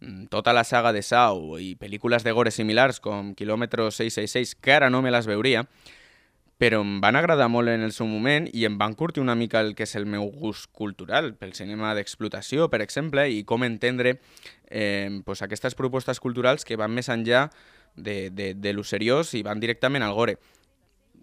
mm, 0.00 0.28
tota 0.32 0.52
la 0.52 0.64
saga 0.68 0.92
de 0.92 1.02
Sau 1.02 1.56
i 1.58 1.74
pel·lícules 1.80 2.24
de 2.24 2.36
gore 2.36 2.52
similars 2.52 3.00
com 3.00 3.32
Kilòmetro 3.34 3.88
666, 3.90 4.58
que 4.60 4.76
ara 4.76 4.92
no 4.92 5.00
me 5.02 5.14
les 5.14 5.26
veuria, 5.26 5.64
però 6.56 6.80
em 6.80 6.98
van 7.04 7.16
agradar 7.18 7.48
molt 7.52 7.68
en 7.68 7.84
el 7.84 7.92
seu 7.92 8.08
moment 8.08 8.46
i 8.56 8.64
em 8.64 8.78
van 8.80 8.94
curtir 8.96 9.20
una 9.20 9.34
mica 9.36 9.60
el 9.60 9.74
que 9.76 9.84
és 9.84 9.94
el 9.98 10.06
meu 10.08 10.30
gust 10.32 10.70
cultural, 10.72 11.34
pel 11.36 11.52
cinema 11.54 11.92
d'explotació, 11.94 12.70
per 12.72 12.80
exemple, 12.80 13.26
i 13.28 13.42
com 13.44 13.66
entendre 13.66 14.16
eh, 14.70 15.20
pues, 15.24 15.42
aquestes 15.44 15.76
propostes 15.76 16.20
culturals 16.20 16.64
que 16.64 16.78
van 16.80 16.94
més 16.96 17.12
enllà 17.12 17.50
de, 17.96 18.30
de, 18.30 18.54
de 18.54 18.72
lo 18.72 18.84
seriós 18.84 19.34
i 19.36 19.44
van 19.44 19.60
directament 19.60 20.04
al 20.04 20.16
gore. 20.16 20.38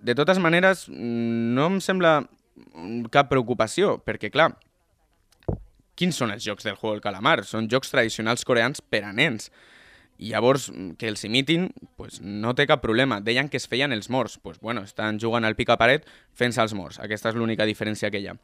De 0.04 0.13
totes 0.13 0.38
maneres, 0.38 0.86
mm, 0.90 1.54
no 1.58 1.72
em 1.72 1.82
sembla 1.82 2.20
mm, 2.22 3.10
cap 3.13 3.32
preocupació, 3.32 3.98
perquè, 4.06 4.30
clar, 4.30 4.52
quins 5.98 6.18
són 6.18 6.34
els 6.34 6.46
jocs 6.46 6.66
del 6.68 6.78
juego 6.78 6.94
del 6.94 7.06
calamar? 7.06 7.40
Són 7.48 7.70
jocs 7.72 7.94
tradicionals 7.94 8.46
coreans 8.46 8.82
per 8.82 9.04
a 9.08 9.13
nens. 9.13 9.50
I 10.20 10.29
llavors, 10.32 10.70
mm, 10.72 10.96
que 11.00 11.08
els 11.10 11.24
imitin, 11.25 11.72
pues, 11.98 12.22
no 12.22 12.53
té 12.55 12.67
cap 12.67 12.82
problema. 12.82 13.20
Deien 13.22 13.50
que 13.50 13.58
es 13.58 13.67
feien 13.67 13.91
els 13.91 14.10
morts. 14.10 14.38
Pues, 14.38 14.60
bueno, 14.60 14.84
estan 14.84 15.20
jugant 15.20 15.46
al 15.46 15.55
pica-paret 15.55 16.05
fent-se 16.34 16.62
els 16.62 16.74
morts. 16.74 17.00
Aquesta 17.00 17.29
és 17.29 17.36
l'única 17.36 17.65
diferència 17.65 18.12
que 18.12 18.20
hi 18.20 18.27
ha. 18.27 18.38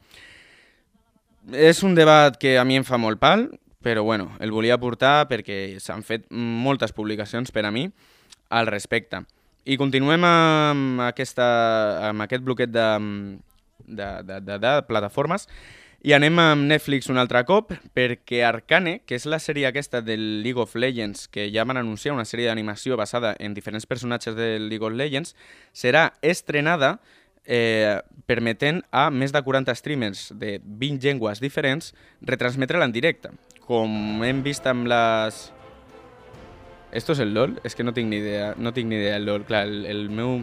És 1.52 1.82
un 1.82 1.94
debat 1.94 2.36
que 2.36 2.58
a 2.58 2.64
mi 2.64 2.76
em 2.76 2.84
fa 2.84 2.98
molt 2.98 3.18
pal, 3.18 3.48
però 3.82 4.02
bueno, 4.04 4.36
el 4.40 4.50
volia 4.52 4.78
portar 4.78 5.26
perquè 5.28 5.78
s'han 5.80 6.02
fet 6.04 6.26
moltes 6.30 6.92
publicacions 6.92 7.50
per 7.50 7.64
a 7.64 7.70
mi 7.70 7.86
al 8.50 8.66
respecte. 8.66 9.22
I 9.64 9.76
continuem 9.80 10.24
amb, 10.24 11.00
aquesta, 11.04 12.08
amb 12.10 12.26
aquest 12.26 12.44
bloquet 12.44 12.72
de, 12.72 12.88
de, 13.86 14.08
de, 14.24 14.40
de, 14.40 14.58
de 14.58 14.72
plataformes 14.88 15.48
i 16.00 16.14
anem 16.16 16.38
amb 16.40 16.64
Netflix 16.64 17.10
un 17.12 17.20
altre 17.20 17.42
cop 17.44 17.74
perquè 17.96 18.40
Arcane, 18.48 19.02
que 19.04 19.18
és 19.18 19.26
la 19.28 19.36
sèrie 19.42 19.66
aquesta 19.68 20.00
del 20.00 20.40
League 20.40 20.60
of 20.62 20.72
Legends, 20.72 21.26
que 21.28 21.50
ja 21.52 21.66
van 21.68 21.76
anunciar 21.76 22.14
una 22.14 22.24
sèrie 22.24 22.48
d'animació 22.48 22.96
basada 22.96 23.34
en 23.38 23.52
diferents 23.52 23.84
personatges 23.84 24.36
del 24.38 24.70
League 24.70 24.86
of 24.86 24.96
Legends, 24.96 25.34
serà 25.76 26.06
estrenada 26.22 26.94
eh, 27.44 28.00
permetent 28.24 28.80
a 28.90 29.10
més 29.12 29.32
de 29.36 29.44
40 29.44 29.76
streamers 29.76 30.30
de 30.40 30.56
20 30.64 31.04
llengües 31.04 31.44
diferents 31.44 31.92
retransmetre-la 32.22 32.88
en 32.88 32.96
directe. 32.96 33.34
Com 33.68 34.24
hem 34.24 34.44
vist 34.46 34.66
amb 34.66 34.88
les... 34.88 35.50
Esto 36.96 37.12
es 37.12 37.20
el 37.20 37.34
LOL? 37.36 37.58
És 37.62 37.76
que 37.76 37.84
no 37.84 37.92
tinc 37.94 38.08
ni 38.10 38.18
idea, 38.18 38.54
no 38.56 38.72
tinc 38.72 38.88
ni 38.88 38.96
idea 38.96 39.18
del 39.18 39.28
LOL. 39.28 39.44
Clar, 39.44 39.66
el, 39.68 39.84
el 39.84 40.08
meu... 40.08 40.40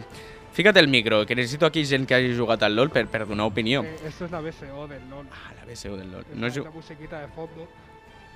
Fica't 0.58 0.76
el 0.80 0.88
micro, 0.88 1.24
que 1.24 1.36
necessito 1.36 1.66
aquí 1.66 1.84
gent 1.86 2.04
que 2.08 2.16
hagi 2.16 2.32
jugat 2.36 2.64
al 2.66 2.74
LOL 2.74 2.90
per, 2.90 3.04
per 3.06 3.20
donar 3.28 3.46
opinió. 3.46 3.84
Eh, 3.84 3.94
esto 4.08 4.24
es 4.24 4.32
la 4.32 4.40
BSO 4.40 4.88
del 4.88 5.08
LOL. 5.08 5.26
Ah, 5.30 5.52
la 5.54 5.64
BSO 5.72 5.96
del 5.96 6.10
LOL. 6.10 6.24
Es 6.32 6.36
No 6.36 6.46
és... 6.48 6.56
la 6.56 6.70
musiquita 6.74 7.20
de 7.20 7.28
fondo. 7.28 7.68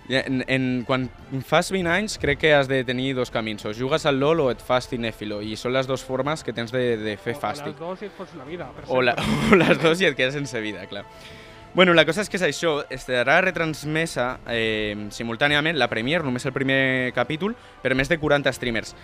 En, 0.08 0.44
en, 0.46 0.84
quan 0.86 1.08
fas 1.46 1.70
20 1.74 1.90
anys 1.90 2.16
crec 2.22 2.38
que 2.42 2.52
has 2.54 2.66
de 2.70 2.80
tenir 2.84 3.14
dos 3.14 3.30
camins, 3.30 3.64
o 3.66 3.72
jugues 3.74 4.06
al 4.06 4.18
LOL 4.20 4.40
o 4.40 4.50
et 4.50 4.62
fas 4.62 4.86
cinèfilo, 4.90 5.40
i 5.42 5.54
són 5.58 5.74
les 5.74 5.86
dues 5.90 6.02
formes 6.06 6.42
que 6.46 6.54
tens 6.54 6.70
de, 6.74 6.96
de 6.98 7.16
fer 7.18 7.34
O- 7.34 7.38
o 7.38 7.42
fàstic. 7.42 7.72
las 7.74 7.78
dos 7.80 8.02
y 8.02 8.06
es 8.06 8.12
por 8.12 8.28
la 8.38 8.44
vida. 8.44 8.70
per 8.70 8.84
O, 8.88 9.02
la, 9.02 9.14
o 9.52 9.56
les 9.58 9.82
dues 9.82 10.00
i 10.02 10.06
et 10.06 10.14
quedes 10.18 10.34
sense 10.38 10.60
vida, 10.62 10.86
clar. 10.86 11.04
Bueno, 11.74 11.94
la 11.94 12.04
cosa 12.04 12.20
és 12.20 12.28
que 12.28 12.36
és 12.36 12.42
això, 12.44 12.82
estarà 12.92 13.40
retransmesa 13.40 14.40
eh, 14.46 15.08
simultàniament 15.10 15.78
la 15.78 15.88
Premiere, 15.88 16.22
només 16.22 16.44
el 16.46 16.52
primer 16.52 17.12
capítol, 17.14 17.54
per 17.82 17.94
més 17.98 18.10
de 18.10 18.18
40 18.20 18.52
streamers. 18.52 18.94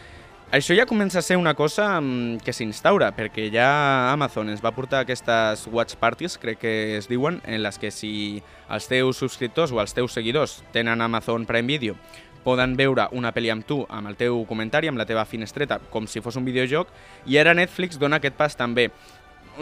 Això 0.49 0.73
ja 0.73 0.87
comença 0.89 1.19
a 1.19 1.23
ser 1.23 1.37
una 1.37 1.53
cosa 1.53 2.01
mm, 2.01 2.39
que 2.41 2.55
s'instaura, 2.57 3.11
perquè 3.13 3.51
ja 3.53 3.69
Amazon 4.15 4.49
ens 4.49 4.63
va 4.65 4.73
portar 4.73 5.03
aquestes 5.05 5.67
watch 5.69 5.99
parties, 6.01 6.39
crec 6.41 6.63
que 6.63 6.73
es 6.97 7.09
diuen, 7.11 7.43
en 7.45 7.61
les 7.61 7.77
que 7.77 7.91
si 7.93 8.41
els 8.73 8.87
teus 8.89 9.21
subscriptors 9.21 9.75
o 9.77 9.83
els 9.83 9.93
teus 9.93 10.17
seguidors 10.17 10.63
tenen 10.73 11.05
Amazon 11.05 11.45
Prime 11.45 11.69
Video 11.69 11.99
poden 12.47 12.79
veure 12.81 13.11
una 13.13 13.35
pel·li 13.37 13.53
amb 13.53 13.69
tu, 13.69 13.83
amb 13.93 14.09
el 14.09 14.17
teu 14.17 14.41
comentari, 14.49 14.89
amb 14.89 14.97
la 14.97 15.05
teva 15.05 15.27
finestreta, 15.29 15.83
com 15.93 16.09
si 16.09 16.25
fos 16.25 16.41
un 16.41 16.49
videojoc, 16.49 16.89
i 17.29 17.37
ara 17.37 17.53
Netflix 17.53 18.01
dona 18.01 18.17
aquest 18.17 18.41
pas 18.41 18.57
també. 18.57 18.89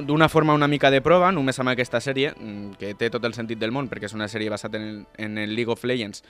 D'una 0.07 0.29
forma 0.29 0.55
una 0.55 0.69
mica 0.71 0.93
de 0.93 1.01
prova, 1.03 1.33
només 1.33 1.59
amb 1.59 1.73
aquesta 1.73 1.99
sèrie, 1.99 2.31
mm, 2.37 2.77
que 2.79 2.95
té 2.95 3.11
tot 3.11 3.25
el 3.25 3.35
sentit 3.35 3.59
del 3.59 3.75
món, 3.75 3.89
perquè 3.91 4.07
és 4.07 4.15
una 4.15 4.29
sèrie 4.29 4.53
basada 4.53 4.79
en 4.79 4.85
el, 4.85 5.07
en 5.19 5.39
el 5.39 5.57
League 5.57 5.73
of 5.73 5.83
Legends, 5.83 6.23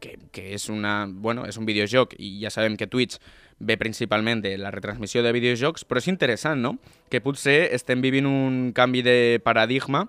que, 0.00 0.16
que 0.32 0.50
és, 0.56 0.68
una, 0.72 1.04
bueno, 1.06 1.46
és 1.46 1.60
un 1.60 1.68
videojoc, 1.68 2.16
i 2.18 2.38
ja 2.42 2.50
sabem 2.50 2.76
que 2.80 2.88
Twitch 2.90 3.20
ve 3.60 3.76
principalment 3.76 4.42
de 4.42 4.56
la 4.58 4.72
retransmissió 4.72 5.22
de 5.22 5.32
videojocs, 5.36 5.84
però 5.84 6.00
és 6.00 6.08
interessant, 6.08 6.60
no?, 6.64 6.78
que 7.12 7.20
potser 7.20 7.68
estem 7.76 8.00
vivint 8.00 8.26
un 8.26 8.70
canvi 8.76 9.04
de 9.04 9.16
paradigma 9.44 10.06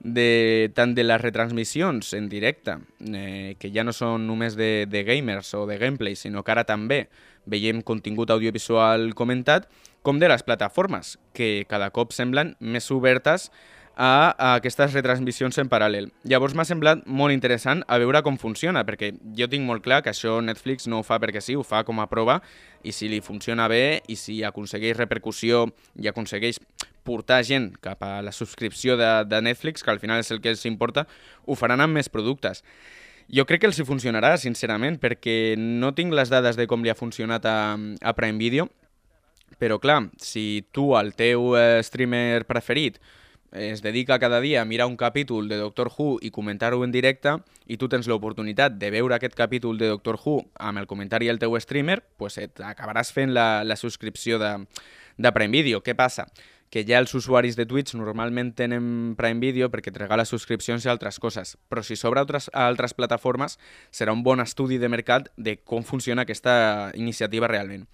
de, 0.00 0.70
tant 0.76 0.92
de 0.94 1.04
les 1.06 1.20
retransmissions 1.20 2.12
en 2.14 2.28
directe, 2.28 2.76
eh, 3.00 3.56
que 3.58 3.72
ja 3.72 3.84
no 3.84 3.96
són 3.96 4.26
només 4.28 4.58
de, 4.58 4.86
de 4.90 5.02
gamers 5.08 5.54
o 5.56 5.64
de 5.66 5.78
gameplay, 5.80 6.16
sinó 6.16 6.44
que 6.44 6.52
ara 6.52 6.66
també 6.68 7.06
veiem 7.46 7.80
contingut 7.82 8.30
audiovisual 8.30 9.14
comentat, 9.16 9.70
com 10.06 10.20
de 10.20 10.28
les 10.30 10.44
plataformes, 10.46 11.16
que 11.34 11.64
cada 11.70 11.88
cop 11.90 12.12
semblen 12.14 12.54
més 12.60 12.90
obertes 12.94 13.48
a, 13.96 14.34
a 14.36 14.48
aquestes 14.58 14.92
retransmissions 14.92 15.56
en 15.58 15.70
paral·lel. 15.72 16.10
Llavors 16.28 16.54
m'ha 16.54 16.66
semblat 16.68 17.02
molt 17.08 17.32
interessant 17.32 17.80
a 17.88 17.96
veure 17.98 18.20
com 18.22 18.36
funciona, 18.38 18.84
perquè 18.84 19.14
jo 19.38 19.48
tinc 19.48 19.64
molt 19.66 19.82
clar 19.84 20.02
que 20.04 20.12
això 20.12 20.36
Netflix 20.44 20.86
no 20.86 21.00
ho 21.00 21.06
fa 21.06 21.18
perquè 21.22 21.40
sí, 21.40 21.56
ho 21.56 21.64
fa 21.64 21.82
com 21.88 22.02
a 22.04 22.08
prova, 22.10 22.42
i 22.84 22.92
si 22.92 23.08
li 23.08 23.22
funciona 23.24 23.66
bé, 23.72 24.02
i 24.12 24.18
si 24.20 24.42
aconsegueix 24.44 24.98
repercussió 25.00 25.64
i 25.96 26.12
aconsegueix 26.12 26.60
portar 27.06 27.40
gent 27.46 27.72
cap 27.80 28.02
a 28.04 28.20
la 28.22 28.34
subscripció 28.36 28.98
de, 29.00 29.10
de 29.24 29.40
Netflix, 29.42 29.82
que 29.82 29.94
al 29.94 30.02
final 30.02 30.20
és 30.20 30.30
el 30.34 30.42
que 30.44 30.52
els 30.52 30.66
importa, 30.68 31.06
ho 31.46 31.56
faran 31.56 31.80
amb 31.80 31.96
més 31.96 32.12
productes. 32.12 32.62
Jo 33.32 33.42
crec 33.46 33.64
que 33.64 33.70
els 33.70 33.78
hi 33.80 33.86
funcionarà, 33.86 34.36
sincerament, 34.38 35.00
perquè 35.02 35.56
no 35.58 35.94
tinc 35.96 36.14
les 36.14 36.30
dades 36.30 36.58
de 36.58 36.68
com 36.70 36.84
li 36.84 36.92
ha 36.92 36.98
funcionat 36.98 37.46
a, 37.48 37.58
a 37.74 38.12
Prime 38.14 38.38
Video, 38.38 38.68
però 39.58 39.80
clar, 39.80 40.02
si 40.20 40.66
tu, 40.74 40.92
el 40.98 41.14
teu 41.16 41.54
eh, 41.56 41.80
streamer 41.86 42.44
preferit, 42.46 43.00
es 43.56 43.82
dedica 43.82 44.18
cada 44.18 44.40
dia 44.40 44.62
a 44.62 44.64
mirar 44.64 44.86
un 44.86 44.96
capítol 44.96 45.48
de 45.48 45.56
Doctor 45.56 45.90
Who 45.96 46.18
i 46.20 46.30
comentar-ho 46.30 46.84
en 46.84 46.92
directe 46.92 47.38
i 47.66 47.78
tu 47.80 47.88
tens 47.88 48.06
l'oportunitat 48.06 48.76
de 48.78 48.90
veure 48.90 49.16
aquest 49.16 49.34
capítol 49.34 49.78
de 49.78 49.88
Doctor 49.88 50.18
Who 50.22 50.42
amb 50.58 50.78
el 50.78 50.86
comentari 50.86 51.26
del 51.26 51.40
teu 51.40 51.56
streamer, 51.60 52.02
pues 52.16 52.38
et 52.38 52.60
acabaràs 52.60 53.12
fent 53.12 53.32
la, 53.34 53.64
la 53.64 53.76
subscripció 53.76 54.38
de, 54.38 54.52
de 55.16 55.32
Prime 55.32 55.52
Video. 55.52 55.82
Què 55.82 55.96
passa? 55.96 56.26
Que 56.70 56.82
ja 56.84 56.98
els 56.98 57.14
usuaris 57.14 57.56
de 57.56 57.64
Twitch 57.66 57.94
normalment 57.94 58.52
tenen 58.58 59.14
Prime 59.16 59.40
Video 59.40 59.70
perquè 59.70 59.92
et 59.94 59.98
regala 60.02 60.26
subscripcions 60.26 60.84
i 60.84 60.90
altres 60.92 61.18
coses, 61.22 61.56
però 61.70 61.82
si 61.86 61.96
s'obre 61.96 62.20
altres, 62.20 62.50
a 62.52 62.66
altres 62.66 62.94
plataformes 62.94 63.58
serà 63.90 64.12
un 64.12 64.22
bon 64.26 64.42
estudi 64.42 64.78
de 64.82 64.90
mercat 64.90 65.30
de 65.36 65.56
com 65.62 65.86
funciona 65.86 66.26
aquesta 66.26 66.92
iniciativa 66.94 67.48
realment. 67.48 67.86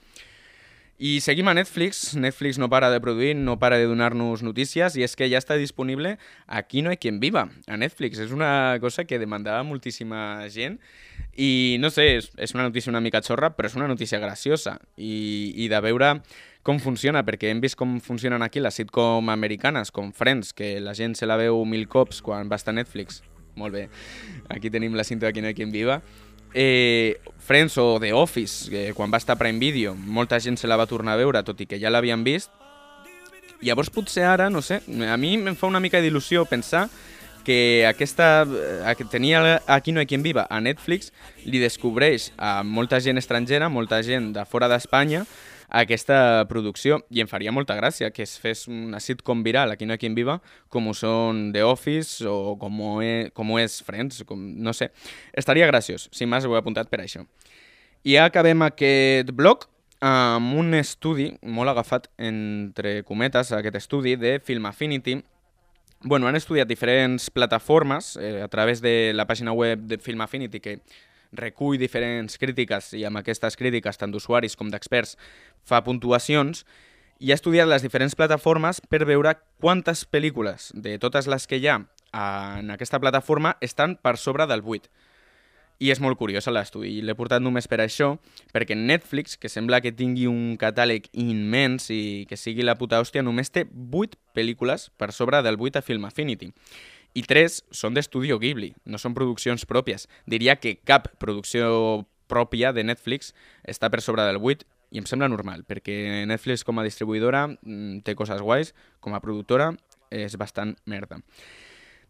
I 1.03 1.19
seguim 1.19 1.49
a 1.49 1.55
Netflix. 1.55 2.15
Netflix 2.15 2.61
no 2.63 2.69
para 2.71 2.89
de 2.89 3.01
produir, 3.01 3.35
no 3.35 3.59
para 3.59 3.77
de 3.77 3.89
donar-nos 3.91 4.45
notícies 4.47 4.95
i 4.95 5.03
és 5.03 5.17
que 5.19 5.27
ja 5.27 5.41
està 5.41 5.57
disponible 5.59 6.13
Aquí 6.47 6.79
no 6.79 6.93
hay 6.93 7.01
quien 7.03 7.19
viva, 7.19 7.49
a 7.67 7.77
Netflix. 7.77 8.21
És 8.23 8.31
una 8.31 8.79
cosa 8.79 9.03
que 9.03 9.19
demandava 9.19 9.65
moltíssima 9.67 10.47
gent 10.47 10.79
i 11.35 11.75
no 11.83 11.91
sé, 11.91 12.21
és, 12.21 12.55
una 12.55 12.69
notícia 12.69 12.95
una 12.95 13.03
mica 13.03 13.19
xorra, 13.19 13.51
però 13.51 13.67
és 13.67 13.75
una 13.75 13.91
notícia 13.91 14.23
graciosa 14.23 14.77
i, 14.95 15.51
i 15.65 15.67
de 15.67 15.83
veure 15.83 16.13
com 16.63 16.79
funciona, 16.79 17.25
perquè 17.27 17.51
hem 17.51 17.59
vist 17.65 17.75
com 17.75 17.99
funcionen 17.99 18.47
aquí 18.47 18.63
les 18.63 18.79
sitcom 18.79 19.35
americanes, 19.35 19.91
com 19.91 20.13
Friends, 20.15 20.55
que 20.55 20.77
la 20.79 20.95
gent 20.95 21.19
se 21.19 21.27
la 21.27 21.41
veu 21.41 21.65
mil 21.67 21.89
cops 21.91 22.23
quan 22.23 22.47
va 22.47 22.63
estar 22.63 22.71
a 22.71 22.79
Netflix. 22.79 23.25
Molt 23.59 23.75
bé, 23.75 23.89
aquí 24.55 24.71
tenim 24.71 24.95
la 24.95 25.03
cinta 25.03 25.27
de 25.27 25.35
Qui 25.35 25.43
no 25.43 25.51
hi 25.51 25.59
quien 25.59 25.75
viva. 25.75 25.99
Eh, 26.55 27.21
Friends 27.43 27.77
o 27.79 27.99
The 28.01 28.13
Office, 28.13 28.71
que 28.71 28.93
quan 28.95 29.11
va 29.13 29.19
estar 29.19 29.37
Prime 29.39 29.59
Video, 29.59 29.95
molta 29.95 30.39
gent 30.41 30.57
se 30.57 30.69
la 30.71 30.79
va 30.79 30.87
tornar 30.87 31.17
a 31.17 31.21
veure, 31.21 31.43
tot 31.43 31.61
i 31.61 31.67
que 31.67 31.81
ja 31.83 31.91
l'havien 31.91 32.23
vist. 32.25 32.53
Llavors 33.63 33.91
potser 33.91 34.25
ara, 34.27 34.49
no 34.51 34.63
sé, 34.63 34.81
a 35.07 35.17
mi 35.17 35.35
em 35.39 35.57
fa 35.59 35.69
una 35.71 35.81
mica 35.83 36.01
d'il·lusió 36.03 36.47
pensar 36.51 36.89
que 37.43 37.87
aquesta, 37.87 38.47
eh, 38.47 38.95
que 38.97 39.05
tenia 39.05 39.61
Aquí 39.67 39.93
no 39.93 40.01
hi 40.01 40.07
quien 40.07 40.23
viva 40.23 40.47
a 40.49 40.61
Netflix 40.61 41.13
li 41.45 41.59
descobreix 41.59 42.31
a 42.39 42.63
molta 42.63 43.01
gent 43.01 43.19
estrangera, 43.19 43.69
molta 43.69 44.03
gent 44.03 44.33
de 44.37 44.45
fora 44.47 44.69
d'Espanya, 44.71 45.25
aquesta 45.73 46.45
producció 46.51 47.01
i 47.09 47.23
em 47.25 47.29
faria 47.31 47.53
molta 47.55 47.75
gràcia 47.79 48.11
que 48.13 48.27
es 48.27 48.37
fes 48.41 48.67
una 48.69 49.01
sitcom 49.01 49.43
viral 49.43 49.73
aquí 49.73 49.89
no 49.89 49.97
hi 49.97 50.03
quien 50.03 50.15
viva 50.15 50.39
com 50.69 50.91
ho 50.91 50.95
són 50.95 51.49
The 51.55 51.65
Office 51.65 52.29
o 52.29 52.55
com 52.61 52.81
ho, 52.85 52.93
és, 53.03 53.33
com 53.33 53.51
ho 53.51 53.59
és 53.63 53.81
Friends, 53.87 54.23
com, 54.29 54.39
no 54.39 54.77
sé. 54.77 54.91
Estaria 55.33 55.69
graciós, 55.71 56.09
si 56.13 56.29
més 56.29 56.45
ho 56.45 56.55
he 56.55 56.61
apuntat 56.61 56.93
per 56.93 57.01
això. 57.01 57.25
I 58.05 58.19
ja 58.19 58.29
acabem 58.29 58.65
aquest 58.67 59.33
bloc 59.33 59.69
amb 60.03 60.59
un 60.59 60.75
estudi 60.75 61.31
molt 61.43 61.71
agafat 61.71 62.09
entre 62.19 63.01
cometes, 63.07 63.53
aquest 63.55 63.79
estudi 63.79 64.17
de 64.19 64.41
Film 64.45 64.67
Affinity, 64.67 65.21
Bueno, 66.05 66.27
han 66.27 66.35
estudiat 66.35 66.67
diferents 66.67 67.31
plataformes 67.31 68.17
eh, 68.21 68.43
a 68.43 68.49
través 68.49 68.81
de 68.83 69.13
la 69.15 69.27
pàgina 69.27 69.53
web 69.53 69.85
de 69.87 69.99
Film 70.03 70.21
Affinity 70.21 70.59
que 70.59 70.81
recull 71.33 71.79
diferents 71.81 72.39
crítiques 72.39 72.93
i 72.99 73.05
amb 73.09 73.21
aquestes 73.23 73.57
crítiques 73.57 73.99
tant 73.99 74.13
d'usuaris 74.13 74.57
com 74.57 74.71
d'experts 74.71 75.17
fa 75.65 75.83
puntuacions 75.85 76.65
i 77.23 77.31
ha 77.31 77.39
estudiat 77.39 77.69
les 77.71 77.85
diferents 77.85 78.17
plataformes 78.19 78.81
per 78.91 79.05
veure 79.07 79.37
quantes 79.63 80.03
pel·lícules 80.11 80.73
de 80.75 80.99
totes 80.99 81.29
les 81.31 81.47
que 81.47 81.61
hi 81.61 81.69
ha 81.71 81.79
en 82.13 82.71
aquesta 82.75 83.01
plataforma 83.01 83.57
estan 83.61 83.97
per 83.97 84.19
sobre 84.19 84.47
del 84.51 84.63
8. 84.65 84.91
I 85.83 85.91
és 85.91 85.99
molt 86.03 86.19
curiós 86.19 86.47
l'estudi, 86.47 86.93
i 86.99 87.03
l'he 87.03 87.15
portat 87.19 87.43
només 87.43 87.67
per 87.67 87.81
això, 87.83 88.13
perquè 88.55 88.77
Netflix, 88.79 89.35
que 89.35 89.51
sembla 89.51 89.81
que 89.83 89.91
tingui 89.91 90.29
un 90.31 90.57
catàleg 90.61 91.09
immens 91.19 91.89
i 91.91 92.27
que 92.31 92.39
sigui 92.39 92.63
la 92.63 92.77
puta 92.79 93.01
hòstia, 93.03 93.25
només 93.25 93.51
té 93.51 93.65
8 93.67 94.19
pel·lícules 94.37 94.91
per 94.99 95.11
sobre 95.11 95.43
del 95.43 95.59
8 95.59 95.81
a 95.81 95.83
Film 95.83 96.07
Affinity. 96.07 96.53
I 97.15 97.23
3 97.29 97.59
són 97.75 97.97
d'Estudio 97.97 98.39
Ghibli, 98.41 98.73
no 98.89 98.99
són 99.01 99.15
produccions 99.17 99.67
pròpies. 99.69 100.09
Diria 100.27 100.57
que 100.57 100.79
cap 100.81 101.11
producció 101.21 102.07
pròpia 102.31 102.73
de 102.73 102.85
Netflix 102.89 103.35
està 103.69 103.91
per 103.93 104.01
sobre 104.01 104.25
del 104.25 104.41
8 104.41 104.65
i 104.93 105.01
em 105.01 105.09
sembla 105.09 105.29
normal, 105.29 105.65
perquè 105.69 106.25
Netflix 106.29 106.65
com 106.65 106.81
a 106.81 106.85
distribuïdora 106.87 107.47
mm, 107.49 108.03
té 108.07 108.17
coses 108.17 108.41
guais, 108.45 108.73
com 109.01 109.17
a 109.17 109.21
productora 109.25 109.73
és 110.13 110.37
bastant 110.41 110.75
merda. 110.89 111.21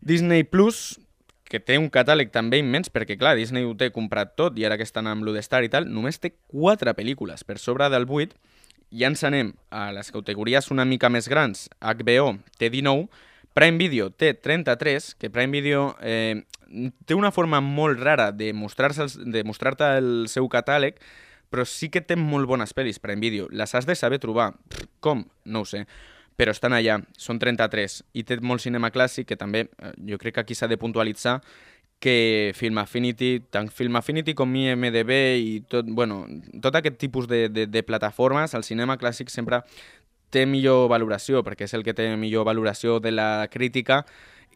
Disney 0.02 0.42
Plus 0.42 0.98
que 1.52 1.60
té 1.60 1.76
un 1.78 1.90
catàleg 1.92 2.30
també 2.32 2.62
immens, 2.62 2.88
perquè 2.88 3.18
clar, 3.20 3.34
Disney 3.36 3.66
ho 3.68 3.74
té 3.78 3.90
comprat 3.92 4.32
tot 4.38 4.56
i 4.58 4.64
ara 4.64 4.78
que 4.80 4.86
estan 4.86 5.10
amb 5.10 5.26
l'Udestar 5.26 5.60
i 5.66 5.70
tal, 5.70 5.84
només 5.90 6.18
té 6.22 6.32
4 6.48 6.94
pel·lícules 6.96 7.44
per 7.44 7.58
sobre 7.60 7.90
del 7.92 8.08
8, 8.08 8.32
ja 8.92 9.10
ens 9.10 9.22
anem 9.24 9.52
a 9.70 9.90
les 9.92 10.10
categories 10.12 10.70
una 10.72 10.86
mica 10.88 11.10
més 11.12 11.28
grans, 11.28 11.68
HBO 11.80 12.38
té 12.56 12.70
19, 12.72 13.08
Prime 13.52 13.78
Video 13.78 14.10
té 14.10 14.32
33, 14.34 15.14
que 15.20 15.30
Prime 15.30 15.52
Video 15.52 15.96
eh, 16.00 16.44
té 17.04 17.14
una 17.14 17.32
forma 17.32 17.60
molt 17.60 18.00
rara 18.00 18.30
de 18.32 18.52
mostrar-te 18.52 19.06
de 19.28 19.44
mostrar 19.44 19.76
el 19.92 20.26
seu 20.32 20.48
catàleg, 20.48 20.96
però 21.52 21.66
sí 21.68 21.90
que 21.92 22.00
té 22.00 22.16
molt 22.16 22.48
bones 22.48 22.72
pel·lis 22.72 22.98
Prime 22.98 23.20
Video. 23.20 23.50
Les 23.52 23.74
has 23.74 23.86
de 23.86 23.94
saber 23.94 24.18
trobar. 24.18 24.54
Com? 25.00 25.26
No 25.44 25.62
ho 25.62 25.68
sé 25.68 25.86
però 26.32 26.50
estan 26.50 26.72
allà, 26.72 26.96
són 27.20 27.36
33, 27.38 27.98
i 28.18 28.22
té 28.26 28.38
molt 28.40 28.62
cinema 28.64 28.88
clàssic, 28.90 29.28
que 29.28 29.36
també 29.38 29.66
eh, 29.68 29.92
jo 30.08 30.18
crec 30.18 30.34
que 30.34 30.42
aquí 30.42 30.56
s'ha 30.56 30.66
de 30.66 30.78
puntualitzar 30.80 31.36
que 32.02 32.50
Film 32.58 32.80
Affinity, 32.82 33.44
tant 33.54 33.68
Film 33.70 33.94
Affinity 33.94 34.34
com 34.34 34.50
IMDB 34.58 35.12
i 35.38 35.52
tot, 35.70 35.86
bueno, 35.86 36.24
tot 36.60 36.74
aquest 36.74 36.96
tipus 36.98 37.28
de, 37.30 37.44
de, 37.46 37.68
de 37.70 37.82
plataformes, 37.86 38.56
el 38.58 38.66
cinema 38.66 38.96
clàssic 38.98 39.30
sempre 39.30 39.60
té 40.32 40.46
millor 40.48 40.88
valoració, 40.92 41.44
perquè 41.46 41.68
és 41.68 41.76
el 41.76 41.84
que 41.86 41.94
té 41.94 42.08
millor 42.16 42.48
valoració 42.48 42.98
de 43.04 43.12
la 43.12 43.46
crítica 43.52 44.02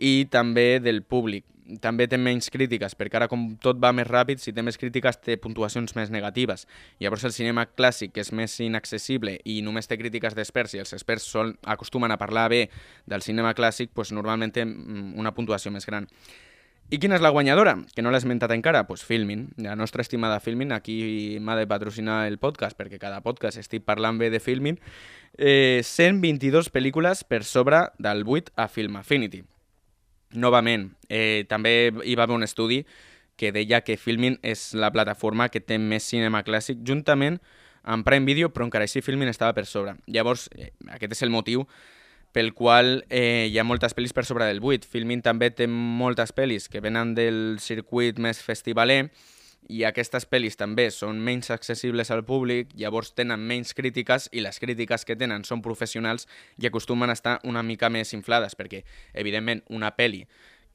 i 0.01 0.25
també 0.33 0.77
del 0.81 1.03
públic 1.05 1.45
també 1.83 2.07
té 2.07 2.19
menys 2.21 2.49
crítiques, 2.53 2.95
perquè 2.95 3.19
ara 3.19 3.29
com 3.31 3.49
tot 3.62 3.79
va 3.83 3.93
més 3.97 4.07
ràpid, 4.07 4.41
si 4.43 4.53
té 4.55 4.62
més 4.62 4.79
crítiques 4.79 5.19
té 5.23 5.37
puntuacions 5.43 5.97
més 5.99 6.12
negatives. 6.15 6.67
Llavors 7.03 7.27
el 7.27 7.35
cinema 7.35 7.67
clàssic, 7.67 8.12
que 8.15 8.23
és 8.23 8.33
més 8.33 8.55
inaccessible 8.62 9.39
i 9.45 9.61
només 9.67 9.91
té 9.91 9.99
crítiques 9.99 10.37
d'experts 10.37 10.77
i 10.77 10.83
els 10.85 10.95
experts 10.97 11.27
sol, 11.33 11.55
acostumen 11.67 12.12
a 12.12 12.21
parlar 12.21 12.49
bé 12.53 12.67
del 13.07 13.25
cinema 13.27 13.55
clàssic, 13.59 13.91
doncs 13.97 14.15
normalment 14.15 14.55
té 14.55 14.65
mm, 14.65 15.17
una 15.19 15.35
puntuació 15.35 15.75
més 15.75 15.89
gran. 15.89 16.07
I 16.88 17.01
quina 17.03 17.16
és 17.16 17.22
la 17.22 17.33
guanyadora? 17.35 17.72
Que 17.96 18.03
no 18.05 18.12
l'he 18.14 18.18
esmentat 18.20 18.53
encara? 18.55 18.85
Doncs 18.85 18.88
pues 18.88 19.03
Filmin. 19.03 19.49
La 19.59 19.75
nostra 19.75 20.05
estimada 20.05 20.38
Filmin, 20.38 20.70
aquí 20.70 21.38
m'ha 21.42 21.57
de 21.59 21.66
patrocinar 21.66 22.29
el 22.29 22.38
podcast, 22.38 22.79
perquè 22.79 23.01
cada 23.03 23.25
podcast 23.25 23.59
estic 23.59 23.83
parlant 23.83 24.20
bé 24.20 24.29
de 24.31 24.38
Filmin. 24.38 24.79
Eh, 25.35 25.83
122 25.83 26.70
pel·lícules 26.70 27.25
per 27.27 27.42
sobre 27.42 27.88
del 27.99 28.22
8 28.22 28.55
a 28.55 28.68
Film 28.68 29.01
Affinity. 29.03 29.42
Novament, 30.38 30.92
eh, 31.09 31.42
també 31.51 31.90
hi 32.05 32.14
va 32.14 32.22
haver 32.22 32.37
un 32.37 32.46
estudi 32.46 32.85
que 33.35 33.51
deia 33.51 33.83
que 33.83 33.99
Filmin 33.99 34.38
és 34.42 34.72
la 34.72 34.92
plataforma 34.94 35.49
que 35.49 35.61
té 35.61 35.79
més 35.79 36.07
cinema 36.07 36.44
clàssic, 36.46 36.87
juntament 36.87 37.40
amb 37.83 38.07
Prime 38.07 38.31
Video, 38.31 38.53
però 38.55 38.62
encara 38.62 38.87
així 38.87 39.03
Filmin 39.03 39.29
estava 39.29 39.59
per 39.59 39.66
sobre. 39.66 39.96
Llavors, 40.07 40.49
eh, 40.55 40.70
aquest 40.94 41.18
és 41.18 41.27
el 41.27 41.35
motiu 41.35 41.66
pel 42.37 42.53
qual 42.53 43.07
eh, 43.09 43.49
hi 43.49 43.57
ha 43.57 43.64
moltes 43.64 43.94
pel·lis 43.96 44.12
per 44.12 44.27
sobre 44.29 44.44
del 44.44 44.59
8. 44.61 44.85
Filmin 44.92 45.22
també 45.25 45.49
té 45.57 45.64
moltes 45.72 46.35
pel·lis 46.37 46.66
que 46.68 46.83
venen 46.85 47.14
del 47.16 47.57
circuit 47.64 48.18
més 48.20 48.42
festivaler, 48.44 49.07
i 49.72 49.87
aquestes 49.88 50.29
pel·lis 50.29 50.61
també 50.61 50.90
són 50.92 51.22
menys 51.25 51.49
accessibles 51.55 52.12
al 52.12 52.27
públic, 52.29 52.75
llavors 52.77 53.14
tenen 53.16 53.40
menys 53.40 53.72
crítiques 53.75 54.29
i 54.37 54.44
les 54.44 54.61
crítiques 54.61 55.09
que 55.09 55.16
tenen 55.16 55.49
són 55.49 55.64
professionals 55.64 56.29
i 56.61 56.68
acostumen 56.68 57.09
a 57.09 57.16
estar 57.16 57.38
una 57.49 57.64
mica 57.64 57.88
més 57.88 58.12
inflades, 58.12 58.53
perquè, 58.53 58.83
evidentment, 59.14 59.64
una 59.72 59.94
pel·li 59.96 60.27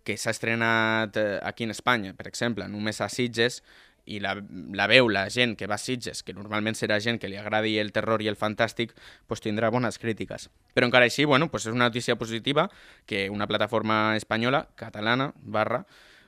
que 0.01 0.17
s'ha 0.17 0.33
estrenat 0.33 1.21
eh, 1.21 1.37
aquí 1.45 1.69
en 1.69 1.77
Espanya, 1.77 2.15
per 2.17 2.25
exemple, 2.25 2.65
només 2.73 3.05
a 3.05 3.09
Sitges, 3.13 3.61
i 4.11 4.19
la, 4.23 4.35
la 4.75 4.87
veu 4.91 5.09
la 5.09 5.25
gent 5.31 5.55
que 5.57 5.69
va 5.71 5.77
a 5.79 5.81
Sitges, 5.81 6.21
que 6.27 6.35
normalment 6.35 6.77
serà 6.77 6.99
gent 7.03 7.19
que 7.21 7.29
li 7.31 7.39
agradi 7.39 7.77
el 7.79 7.93
terror 7.95 8.21
i 8.21 8.29
el 8.31 8.37
fantàstic, 8.39 8.93
pues 9.27 9.43
tindrà 9.43 9.71
bones 9.71 9.99
crítiques. 10.01 10.49
Però 10.75 10.87
encara 10.87 11.07
així, 11.07 11.25
bueno, 11.25 11.49
pues 11.51 11.67
és 11.67 11.75
una 11.75 11.87
notícia 11.89 12.17
positiva 12.19 12.69
que 13.05 13.29
una 13.29 13.47
plataforma 13.47 14.15
espanyola, 14.19 14.67
catalana, 14.75 15.31
barra, 15.41 15.85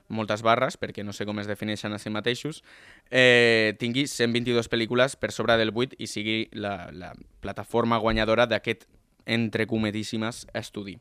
moltes 0.08 0.42
barres, 0.44 0.76
perquè 0.80 1.04
no 1.04 1.14
sé 1.16 1.24
com 1.24 1.38
es 1.40 1.48
defineixen 1.48 1.94
a 1.94 2.00
si 2.00 2.12
mateixos, 2.12 2.62
eh, 3.10 3.74
tingui 3.80 4.06
122 4.10 4.68
pel·lícules 4.68 5.16
per 5.16 5.32
sobre 5.32 5.56
del 5.60 5.72
8 5.72 5.96
i 5.98 6.08
sigui 6.10 6.38
la, 6.52 6.90
la 6.92 7.14
plataforma 7.40 7.98
guanyadora 7.98 8.46
d'aquest 8.50 8.84
entrecomedíssimes 9.24 10.44
estudi. 10.52 10.98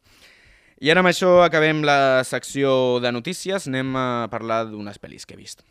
I 0.84 0.91
ara 0.91 1.04
amb 1.04 1.12
això 1.12 1.43
acabem 1.43 1.84
la 1.86 2.24
secció 2.28 3.00
de 3.04 3.12
notícies, 3.12 3.67
anem 3.69 3.93
a 3.96 4.08
parlar 4.32 4.65
d'unes 4.72 5.00
pel·lis 5.00 5.28
que 5.28 5.38
he 5.38 5.39
vist. 5.39 5.63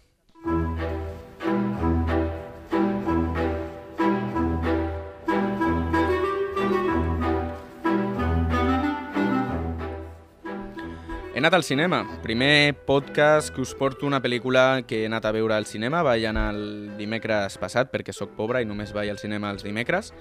Anat 11.43 11.55
al 11.55 11.65
cinema. 11.65 12.07
Primer 12.23 12.73
podcast 12.87 13.51
que 13.51 13.61
us 13.65 13.73
porto 13.75 14.07
una 14.07 14.21
pel·lícula 14.23 14.85
que 14.87 15.01
he 15.01 15.07
anat 15.09 15.25
a 15.27 15.33
veure 15.35 15.57
al 15.57 15.65
cinema. 15.67 16.05
Vaig 16.07 16.23
anar 16.29 16.53
el 16.55 16.93
dimecres 16.95 17.57
passat 17.59 17.89
perquè 17.91 18.15
sóc 18.15 18.37
pobre 18.37 18.61
i 18.63 18.69
només 18.69 18.93
vaig 18.95 19.11
al 19.11 19.19
cinema 19.19 19.51
els 19.51 19.65
dimecres. 19.67 20.13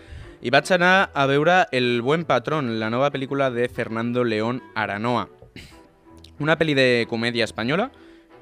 I 0.42 0.50
vaig 0.50 0.72
anar 0.74 1.12
a 1.14 1.28
veure 1.30 1.68
El 1.72 2.02
buen 2.02 2.26
patrón, 2.26 2.80
la 2.80 2.90
nova 2.90 3.12
pel·lícula 3.14 3.52
de 3.54 3.68
Fernando 3.70 4.24
León 4.24 4.64
Aranoa. 4.74 5.28
Una 6.40 6.58
pel·li 6.58 6.74
de 6.74 7.06
comèdia 7.06 7.46
espanyola 7.46 7.92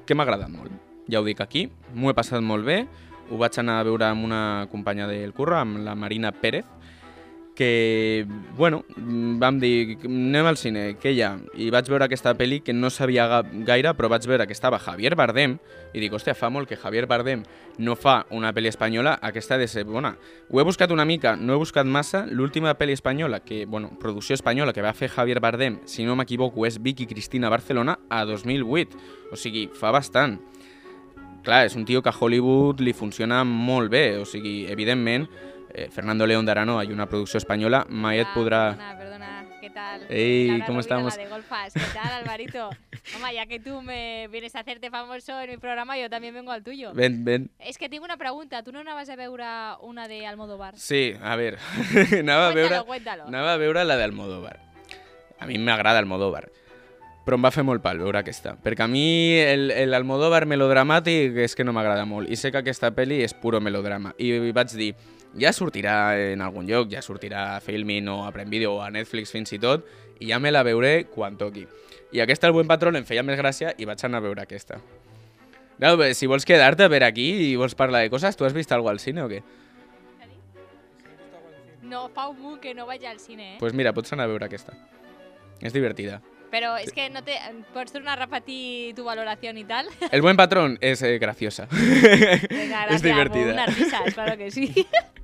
que 0.06 0.16
m'ha 0.16 0.24
agradat 0.24 0.48
molt. 0.48 0.72
Ja 1.12 1.20
ho 1.20 1.28
dic 1.28 1.44
aquí, 1.44 1.68
m'ho 1.92 2.08
he 2.08 2.16
passat 2.16 2.40
molt 2.40 2.64
bé. 2.64 2.86
Ho 3.28 3.36
vaig 3.36 3.60
anar 3.60 3.82
a 3.82 3.84
veure 3.84 4.08
amb 4.08 4.24
una 4.24 4.68
companya 4.72 5.04
del 5.06 5.34
curro, 5.36 5.58
amb 5.60 5.84
la 5.84 5.92
Marina 5.92 6.32
Pérez, 6.32 6.64
que, 7.60 8.26
bueno, 8.56 8.86
vam 8.96 9.58
dir, 9.60 9.98
anem 10.08 10.46
al 10.48 10.56
cine, 10.56 10.94
què 10.96 11.10
hi 11.12 11.18
ha? 11.20 11.34
I 11.60 11.66
vaig 11.68 11.90
veure 11.92 12.06
aquesta 12.06 12.32
pel·li 12.32 12.62
que 12.64 12.72
no 12.72 12.88
sabia 12.88 13.26
gaire, 13.68 13.92
però 13.98 14.08
vaig 14.08 14.24
veure 14.24 14.46
que 14.48 14.56
estava 14.56 14.78
Javier 14.80 15.12
Bardem, 15.12 15.58
i 15.92 16.00
dic, 16.00 16.16
hòstia, 16.16 16.32
fa 16.32 16.48
molt 16.48 16.70
que 16.70 16.78
Javier 16.80 17.04
Bardem 17.10 17.42
no 17.76 17.98
fa 18.00 18.22
una 18.32 18.54
pel·li 18.56 18.70
espanyola, 18.72 19.18
aquesta 19.28 19.58
ha 19.58 19.60
de 19.60 19.68
ser 19.68 19.84
bona. 19.84 20.14
Ho 20.48 20.62
he 20.62 20.64
buscat 20.64 20.88
una 20.96 21.04
mica, 21.04 21.34
no 21.36 21.52
he 21.52 21.60
buscat 21.60 21.84
massa, 21.84 22.22
l'última 22.30 22.72
pel·li 22.80 22.96
espanyola, 22.96 23.42
que, 23.44 23.66
bueno, 23.68 23.92
producció 24.00 24.40
espanyola 24.40 24.72
que 24.72 24.86
va 24.86 24.96
fer 24.96 25.12
Javier 25.12 25.44
Bardem, 25.44 25.82
si 25.84 26.08
no 26.08 26.16
m'equivoco, 26.16 26.64
és 26.64 26.80
Vicky 26.80 27.04
Cristina 27.12 27.52
Barcelona 27.52 27.98
a 28.08 28.24
2008, 28.24 29.04
o 29.34 29.36
sigui, 29.36 29.68
fa 29.76 29.92
bastant. 29.92 30.38
Clar, 31.44 31.66
és 31.68 31.76
un 31.76 31.84
tio 31.84 32.00
que 32.00 32.08
a 32.08 32.16
Hollywood 32.16 32.80
li 32.80 32.96
funciona 32.96 33.44
molt 33.44 33.92
bé, 33.92 34.16
o 34.16 34.24
sigui, 34.24 34.64
evidentment, 34.72 35.28
eh, 35.74 35.88
Fernando 35.90 36.26
León 36.26 36.44
de 36.46 36.52
Arano, 36.52 36.78
hay 36.78 36.92
una 36.92 37.06
producció 37.06 37.38
espanyola, 37.38 37.86
mai 37.88 38.18
et 38.18 38.26
Hola, 38.26 38.34
podrà... 38.34 38.60
Perdona, 38.70 38.98
perdona, 38.98 39.46
¿qué 39.60 39.70
tal? 39.70 40.06
Ey, 40.08 40.48
Laura 40.48 40.66
¿cómo 40.66 40.80
estamos? 40.80 41.16
de 41.16 41.26
Golfas, 41.26 41.74
¿qué 41.74 41.80
tal, 41.94 42.12
Alvarito? 42.12 42.70
Mamá, 43.14 43.32
ya 43.32 43.46
que 43.46 43.60
tú 43.60 43.82
me 43.82 44.28
vienes 44.28 44.54
a 44.56 44.60
hacerte 44.60 44.90
famoso 44.90 45.40
en 45.40 45.50
mi 45.50 45.56
programa, 45.56 45.98
yo 45.98 46.08
también 46.10 46.34
vengo 46.34 46.52
al 46.52 46.62
tuyo. 46.62 46.92
Ven, 46.94 47.24
ven. 47.24 47.50
Es 47.58 47.78
que 47.78 47.88
tengo 47.88 48.04
una 48.04 48.16
pregunta, 48.16 48.62
¿tú 48.62 48.72
no 48.72 48.80
anaves 48.80 49.08
a 49.10 49.16
veure 49.16 49.44
una 49.82 50.08
de 50.08 50.26
Almodóvar? 50.26 50.78
Sí, 50.78 51.14
a 51.22 51.36
veure, 51.36 51.58
anava 52.20 52.48
a 52.48 52.52
Cuéntalo, 52.52 52.86
cuéntalo. 52.86 53.24
anava 53.26 53.52
a 53.54 53.56
veure 53.56 53.84
la 53.84 53.96
d'Almodóvar. 53.96 54.60
A 55.38 55.46
mi 55.46 55.56
m'agrada 55.56 55.98
Almodóvar, 55.98 56.50
però 57.24 57.36
em 57.38 57.44
va 57.44 57.50
fer 57.54 57.62
molt 57.64 57.80
pal 57.84 58.00
veure 58.00 58.18
aquesta, 58.20 58.56
perquè 58.60 58.84
a 58.84 58.88
mi 58.90 59.38
el, 59.38 59.70
el 59.70 59.94
Almodóvar 59.94 60.46
melodramàtic 60.48 61.36
és 61.46 61.54
que 61.56 61.64
no 61.64 61.72
m'agrada 61.72 62.04
molt, 62.08 62.28
i 62.28 62.36
sé 62.36 62.50
que 62.52 62.60
aquesta 62.60 62.90
pel·li 62.96 63.22
és 63.24 63.32
puro 63.32 63.60
melodrama, 63.60 64.12
i 64.18 64.50
vaig 64.52 64.72
dir, 64.76 64.94
ja 65.38 65.52
sortirà 65.52 66.16
en 66.32 66.42
algun 66.42 66.66
lloc, 66.66 66.90
ja 66.90 67.02
sortirà 67.02 67.56
a 67.56 67.60
Filmin 67.60 68.08
o 68.08 68.24
a 68.26 68.32
Prime 68.32 68.50
Video 68.50 68.74
o 68.76 68.82
a 68.82 68.90
Netflix 68.90 69.30
fins 69.30 69.52
i 69.52 69.60
tot, 69.62 69.86
i 70.20 70.30
ja 70.30 70.40
me 70.40 70.50
la 70.50 70.62
veuré 70.66 71.04
quan 71.10 71.38
toqui. 71.38 71.66
I 72.12 72.20
aquesta, 72.20 72.48
El 72.48 72.52
buen 72.52 72.66
patrón, 72.66 72.96
em 72.96 73.06
feia 73.06 73.22
més 73.22 73.38
gràcia 73.38 73.74
i 73.78 73.86
vaig 73.86 74.02
anar 74.04 74.18
a 74.18 74.26
veure 74.26 74.42
aquesta. 74.42 74.80
No, 75.80 75.96
bé, 75.96 76.12
si 76.14 76.26
vols 76.28 76.44
quedar-te 76.44 76.90
per 76.92 77.04
aquí 77.06 77.30
i 77.50 77.56
vols 77.56 77.74
parlar 77.78 78.02
de 78.02 78.10
coses, 78.10 78.36
tu 78.36 78.44
has 78.44 78.52
vist 78.52 78.72
alguna 78.72 78.98
al 78.98 79.00
cine 79.00 79.22
o 79.22 79.28
què? 79.30 79.40
No, 81.90 82.08
fa 82.14 82.28
un 82.28 82.36
munt 82.38 82.60
que 82.60 82.74
no 82.74 82.84
vaig 82.86 83.06
al 83.06 83.18
cine, 83.18 83.54
eh? 83.54 83.56
pues 83.58 83.72
mira, 83.74 83.94
pots 83.94 84.12
anar 84.12 84.28
a 84.28 84.30
veure 84.30 84.46
aquesta. 84.46 84.76
És 85.60 85.72
divertida. 85.72 86.20
Pero 86.50 86.76
es 86.76 86.92
que 86.92 87.08
no 87.10 87.22
te... 87.22 87.36
¿Puedes 87.72 87.92
tornar 87.92 88.18
a 88.18 88.24
repetir 88.26 88.94
tu 88.94 89.04
valoración 89.04 89.56
y 89.56 89.64
tal? 89.64 89.86
El 90.10 90.20
buen 90.20 90.36
patrón 90.36 90.78
és 90.80 91.00
eh, 91.02 91.18
graciosa. 91.18 91.68
Venga, 91.70 92.86
gracias, 92.86 93.02
divertida. 93.02 93.52
Unas 93.52 93.78
risas, 93.78 94.14
claro 94.14 94.36
que 94.36 94.50
sí. 94.50 94.86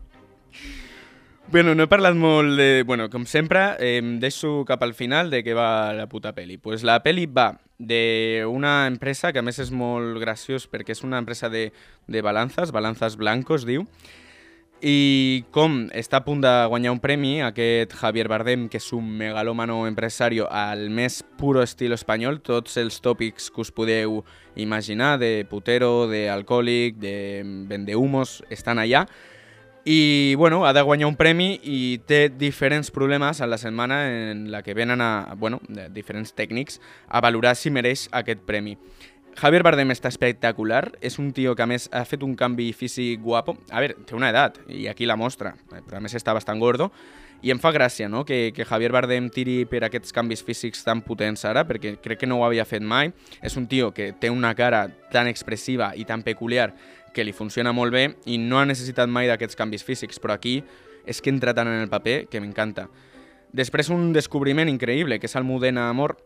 Bueno, 1.48 1.76
no 1.76 1.84
he 1.84 1.86
parlat 1.86 2.16
molt 2.18 2.56
de... 2.58 2.82
Bueno, 2.82 3.06
com 3.08 3.22
sempre, 3.30 3.76
eh, 3.78 4.00
em 4.00 4.16
deixo 4.18 4.64
cap 4.66 4.82
al 4.82 4.96
final 4.98 5.30
de 5.30 5.44
què 5.46 5.54
va 5.54 5.94
la 5.94 6.08
puta 6.10 6.32
peli. 6.34 6.58
Pues 6.58 6.82
la 6.82 6.98
peli 7.04 7.28
va 7.30 7.52
d'una 7.78 8.88
empresa 8.90 9.30
que 9.32 9.38
a 9.38 9.46
més 9.46 9.60
és 9.62 9.70
molt 9.70 10.18
graciós 10.18 10.66
perquè 10.66 10.96
és 10.96 11.04
una 11.06 11.20
empresa 11.22 11.46
de, 11.52 11.68
de 12.08 12.22
balances, 12.24 12.72
balances 12.74 13.14
blancos, 13.20 13.66
diu, 13.68 13.86
i 14.82 15.44
com 15.54 15.86
està 15.96 16.18
a 16.18 16.24
punt 16.26 16.42
de 16.44 16.50
guanyar 16.68 16.92
un 16.92 17.00
premi 17.00 17.38
aquest 17.40 17.94
Javier 17.96 18.26
Bardem, 18.28 18.66
que 18.68 18.76
és 18.82 18.90
un 18.92 19.06
megalòmano 19.16 19.86
empresario 19.88 20.50
al 20.50 20.90
més 20.90 21.22
puro 21.38 21.62
estil 21.62 21.94
espanyol, 21.96 22.42
tots 22.44 22.76
els 22.82 22.98
tòpics 23.00 23.48
que 23.54 23.62
us 23.62 23.72
podeu 23.72 24.24
imaginar, 24.56 25.16
de 25.22 25.46
putero, 25.48 26.08
de 26.10 26.26
alcohòlic, 26.28 26.98
de 27.00 27.16
vendehumos, 27.70 28.42
estan 28.50 28.82
allà, 28.82 29.06
i 29.88 30.34
bueno, 30.34 30.66
ha 30.66 30.72
de 30.72 30.82
guanyar 30.82 31.06
un 31.06 31.14
premi 31.14 31.60
i 31.62 32.00
té 32.10 32.24
diferents 32.28 32.90
problemes 32.90 33.38
a 33.40 33.46
la 33.46 33.54
setmana 33.56 34.00
en 34.10 34.48
la 34.50 34.64
que 34.66 34.74
venen 34.74 35.00
a, 35.00 35.34
bueno, 35.38 35.60
diferents 35.94 36.34
tècnics 36.34 36.80
a 37.06 37.20
valorar 37.22 37.54
si 37.54 37.70
mereix 37.70 38.08
aquest 38.10 38.42
premi. 38.42 38.74
Javier 39.38 39.62
Bardem 39.62 39.92
està 39.94 40.10
espectacular, 40.10 40.88
és 41.04 41.20
un 41.22 41.28
tio 41.36 41.54
que 41.54 41.62
a 41.62 41.68
més 41.70 41.86
ha 41.94 42.02
fet 42.08 42.24
un 42.26 42.34
canvi 42.34 42.72
físic 42.74 43.22
guapo. 43.22 43.54
A 43.70 43.84
veure, 43.84 43.94
té 44.08 44.16
una 44.18 44.32
edat, 44.32 44.58
i 44.66 44.88
aquí 44.90 45.06
la 45.06 45.14
mostra, 45.14 45.54
eh, 45.70 45.84
però 45.84 46.00
a 46.00 46.02
més 46.02 46.18
està 46.18 46.34
bastant 46.34 46.58
gordo, 46.58 46.90
i 47.42 47.52
em 47.52 47.60
fa 47.60 47.70
no? 48.08 48.24
que, 48.24 48.52
que 48.56 48.64
Javier 48.64 48.90
Bardem 48.90 49.28
tiri 49.30 49.66
per 49.66 49.84
aquests 49.84 50.10
canvis 50.10 50.42
físics 50.42 50.82
tan 50.82 51.02
potents 51.02 51.44
ara, 51.44 51.62
perquè 51.68 51.96
crec 52.02 52.20
que 52.20 52.26
no 52.26 52.40
ho 52.40 52.44
havia 52.44 52.64
fet 52.64 52.82
mai. 52.82 53.12
És 53.42 53.56
un 53.56 53.66
tio 53.66 53.92
que 53.92 54.12
té 54.18 54.30
una 54.30 54.54
cara 54.54 54.88
tan 55.12 55.28
expressiva 55.28 55.92
i 55.94 56.04
tan 56.04 56.22
peculiar 56.22 56.72
que 57.16 57.24
li 57.24 57.32
funciona 57.32 57.72
molt 57.72 57.94
bé 57.94 58.04
i 58.28 58.36
no 58.36 58.60
ha 58.60 58.68
necessitat 58.68 59.08
mai 59.08 59.30
d'aquests 59.30 59.56
canvis 59.56 59.84
físics, 59.86 60.20
però 60.20 60.36
aquí 60.36 60.60
és 61.06 61.22
que 61.22 61.32
entra 61.32 61.54
tant 61.56 61.70
en 61.70 61.80
el 61.80 61.88
paper 61.88 62.26
que 62.28 62.42
m'encanta. 62.42 62.90
Després 63.56 63.88
un 63.94 64.10
descobriment 64.12 64.68
increïble, 64.68 65.16
que 65.18 65.30
és 65.30 65.36
Almudena 65.38 65.88
Amor, 65.88 66.16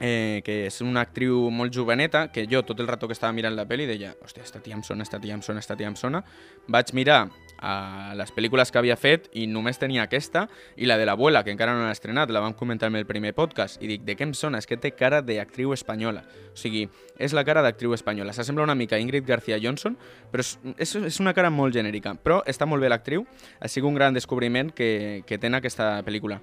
eh, 0.00 0.42
que 0.44 0.66
és 0.66 0.80
una 0.82 1.04
actriu 1.06 1.48
molt 1.54 1.72
joveneta, 1.72 2.26
que 2.34 2.46
jo 2.50 2.64
tot 2.66 2.80
el 2.80 2.90
rato 2.90 3.08
que 3.08 3.16
estava 3.16 3.32
mirant 3.32 3.56
la 3.56 3.64
pel·li 3.70 3.86
deia 3.88 4.12
hòstia, 4.20 4.44
esta 4.44 4.60
tia 4.60 4.76
em 4.76 4.82
sona, 4.82 5.06
esta 5.06 5.20
tia 5.22 5.38
em 5.38 5.42
sona, 5.42 5.62
esta 5.62 5.76
tia 5.78 5.88
em 5.88 5.96
sona. 5.96 6.24
Vaig 6.68 6.92
mirar 6.92 7.28
a 7.58 8.14
les 8.18 8.32
pel·lícules 8.34 8.70
que 8.70 8.80
havia 8.80 8.96
fet 8.96 9.28
i 9.32 9.46
només 9.50 9.78
tenia 9.80 10.04
aquesta 10.04 10.46
i 10.76 10.88
la 10.88 10.98
de 11.00 11.06
l'abuela, 11.06 11.44
que 11.44 11.52
encara 11.54 11.74
no 11.74 11.84
l'ha 11.86 11.94
estrenat, 11.94 12.32
la 12.34 12.42
vam 12.44 12.54
comentar 12.54 12.90
en 12.90 12.96
el 13.00 13.06
primer 13.06 13.34
podcast, 13.34 13.82
i 13.82 13.88
dic, 13.90 14.04
de 14.04 14.16
què 14.16 14.26
em 14.26 14.34
sona? 14.34 14.58
És 14.58 14.68
que 14.68 14.78
té 14.80 14.92
cara 14.96 15.22
d'actriu 15.24 15.72
espanyola. 15.76 16.24
O 16.52 16.58
sigui, 16.58 16.86
és 17.18 17.34
la 17.36 17.44
cara 17.46 17.62
d'actriu 17.64 17.94
espanyola. 17.94 18.32
S'assembla 18.32 18.64
una 18.64 18.76
mica 18.78 18.96
a 18.96 19.02
Ingrid 19.02 19.26
García 19.26 19.58
Johnson, 19.62 19.96
però 20.32 20.44
és, 20.44 20.56
és, 20.78 20.94
és 21.10 21.20
una 21.22 21.34
cara 21.34 21.50
molt 21.50 21.74
genèrica. 21.74 22.14
Però 22.14 22.40
està 22.46 22.66
molt 22.66 22.82
bé 22.82 22.90
l'actriu, 22.92 23.26
ha 23.60 23.68
sigut 23.68 23.90
un 23.90 23.98
gran 23.98 24.14
descobriment 24.14 24.72
que, 24.74 25.22
que 25.26 25.38
té 25.38 25.52
aquesta 25.54 26.02
pel·lícula. 26.04 26.40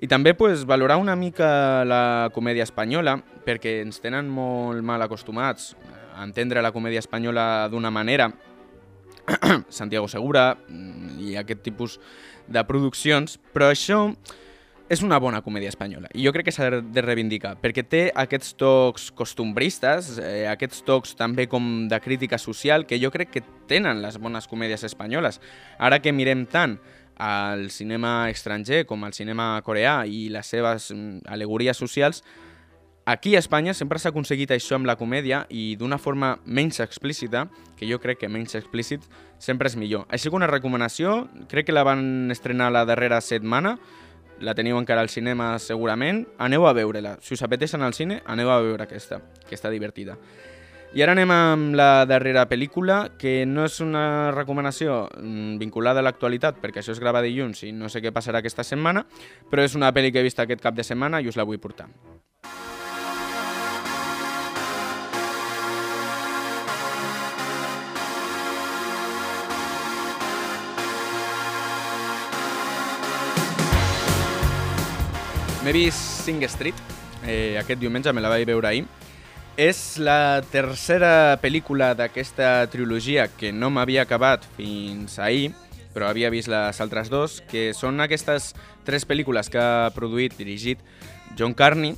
I 0.00 0.08
també 0.08 0.34
pues, 0.34 0.64
valorar 0.64 0.96
una 1.00 1.16
mica 1.16 1.84
la 1.84 2.30
comèdia 2.34 2.64
espanyola, 2.64 3.18
perquè 3.44 3.80
ens 3.84 4.00
tenen 4.00 4.28
molt 4.28 4.84
mal 4.84 5.02
acostumats 5.02 5.74
a 6.14 6.24
entendre 6.24 6.62
la 6.62 6.72
comèdia 6.72 7.00
espanyola 7.00 7.68
d'una 7.72 7.90
manera, 7.90 8.30
Santiago 9.68 10.08
Segura 10.08 10.54
mm, 10.68 11.18
i 11.20 11.34
aquest 11.40 11.64
tipus 11.66 11.98
de 12.50 12.62
produccions, 12.66 13.38
però 13.54 13.70
això 13.70 14.06
és 14.90 15.04
una 15.06 15.20
bona 15.22 15.38
comèdia 15.38 15.70
espanyola 15.70 16.08
i 16.18 16.24
jo 16.26 16.32
crec 16.34 16.48
que 16.48 16.54
s'ha 16.54 16.66
de 16.82 17.02
reivindicar 17.04 17.52
perquè 17.62 17.84
té 17.86 18.00
aquests 18.10 18.56
tocs 18.58 19.10
costumbristes, 19.14 20.16
eh, 20.18 20.48
aquests 20.50 20.82
tocs 20.86 21.14
també 21.18 21.46
com 21.46 21.86
de 21.88 22.00
crítica 22.02 22.40
social 22.42 22.88
que 22.90 22.98
jo 22.98 23.12
crec 23.14 23.30
que 23.36 23.44
tenen 23.70 24.02
les 24.02 24.18
bones 24.18 24.50
comèdies 24.50 24.82
espanyoles. 24.88 25.38
Ara 25.78 26.00
que 26.02 26.12
mirem 26.12 26.42
tant 26.50 26.80
al 27.20 27.68
cinema 27.70 28.30
estranger 28.32 28.86
com 28.88 29.04
al 29.04 29.12
cinema 29.12 29.52
coreà 29.62 30.00
i 30.08 30.28
les 30.32 30.48
seves 30.48 30.90
mm, 30.90 31.28
alegories 31.28 31.78
socials, 31.78 32.24
Aquí 33.10 33.34
a 33.34 33.40
Espanya 33.40 33.72
sempre 33.74 33.98
s'ha 33.98 34.12
aconseguit 34.12 34.52
això 34.54 34.76
amb 34.76 34.86
la 34.86 34.94
comèdia 34.94 35.40
i 35.50 35.72
d'una 35.74 35.96
forma 35.98 36.36
menys 36.46 36.78
explícita, 36.84 37.48
que 37.74 37.88
jo 37.90 37.96
crec 37.98 38.20
que 38.20 38.28
menys 38.30 38.54
explícit 38.54 39.02
sempre 39.42 39.66
és 39.66 39.74
millor. 39.74 40.04
Així 40.14 40.30
que 40.30 40.38
una 40.38 40.46
recomanació, 40.46 41.24
crec 41.50 41.66
que 41.66 41.74
la 41.74 41.82
van 41.82 42.30
estrenar 42.30 42.68
la 42.70 42.84
darrera 42.86 43.18
setmana, 43.18 43.72
la 44.38 44.54
teniu 44.54 44.78
encara 44.78 45.02
al 45.02 45.10
cinema 45.10 45.56
segurament, 45.58 46.22
aneu 46.38 46.68
a 46.68 46.72
veure-la. 46.78 47.16
Si 47.18 47.34
us 47.34 47.42
apeteixen 47.42 47.82
al 47.82 47.98
cine, 47.98 48.20
aneu 48.30 48.54
a 48.54 48.60
veure 48.62 48.86
aquesta, 48.86 49.18
que 49.48 49.58
està 49.58 49.74
divertida. 49.74 50.14
I 50.94 51.02
ara 51.02 51.18
anem 51.18 51.34
amb 51.34 51.74
la 51.74 52.06
darrera 52.06 52.46
pel·lícula, 52.46 53.02
que 53.18 53.42
no 53.42 53.66
és 53.66 53.82
una 53.82 54.30
recomanació 54.38 55.08
mm, 55.18 55.58
vinculada 55.58 55.98
a 55.98 56.06
l'actualitat, 56.06 56.62
perquè 56.62 56.78
això 56.78 56.94
es 56.94 57.02
grava 57.02 57.26
dilluns 57.26 57.66
i 57.66 57.74
no 57.74 57.90
sé 57.90 58.06
què 58.06 58.14
passarà 58.14 58.38
aquesta 58.38 58.62
setmana, 58.62 59.08
però 59.50 59.66
és 59.66 59.74
una 59.74 59.90
pel·li 59.90 60.14
que 60.14 60.22
he 60.22 60.30
vist 60.30 60.38
aquest 60.38 60.62
cap 60.62 60.78
de 60.78 60.86
setmana 60.86 61.18
i 61.18 61.26
us 61.26 61.34
la 61.34 61.50
vull 61.50 61.58
portar. 61.58 61.90
M'he 75.60 75.72
vist 75.76 76.24
Sing 76.24 76.40
Street, 76.48 76.76
eh, 77.28 77.58
aquest 77.60 77.82
diumenge 77.82 78.14
me 78.16 78.22
la 78.24 78.30
vaig 78.32 78.46
veure 78.48 78.68
ahir. 78.68 78.86
És 79.60 79.98
la 80.00 80.40
tercera 80.48 81.36
pel·lícula 81.42 81.90
d'aquesta 81.92 82.64
trilogia 82.72 83.26
que 83.28 83.50
no 83.52 83.68
m'havia 83.68 84.06
acabat 84.06 84.46
fins 84.56 85.18
ahir, 85.20 85.50
però 85.92 86.08
havia 86.08 86.30
vist 86.32 86.48
les 86.48 86.80
altres 86.80 87.10
dos, 87.12 87.42
que 87.50 87.74
són 87.76 88.00
aquestes 88.00 88.54
tres 88.88 89.04
pel·lícules 89.04 89.52
que 89.52 89.60
ha 89.60 89.92
produït, 89.92 90.38
dirigit 90.38 90.80
John 91.36 91.52
Carney, 91.52 91.92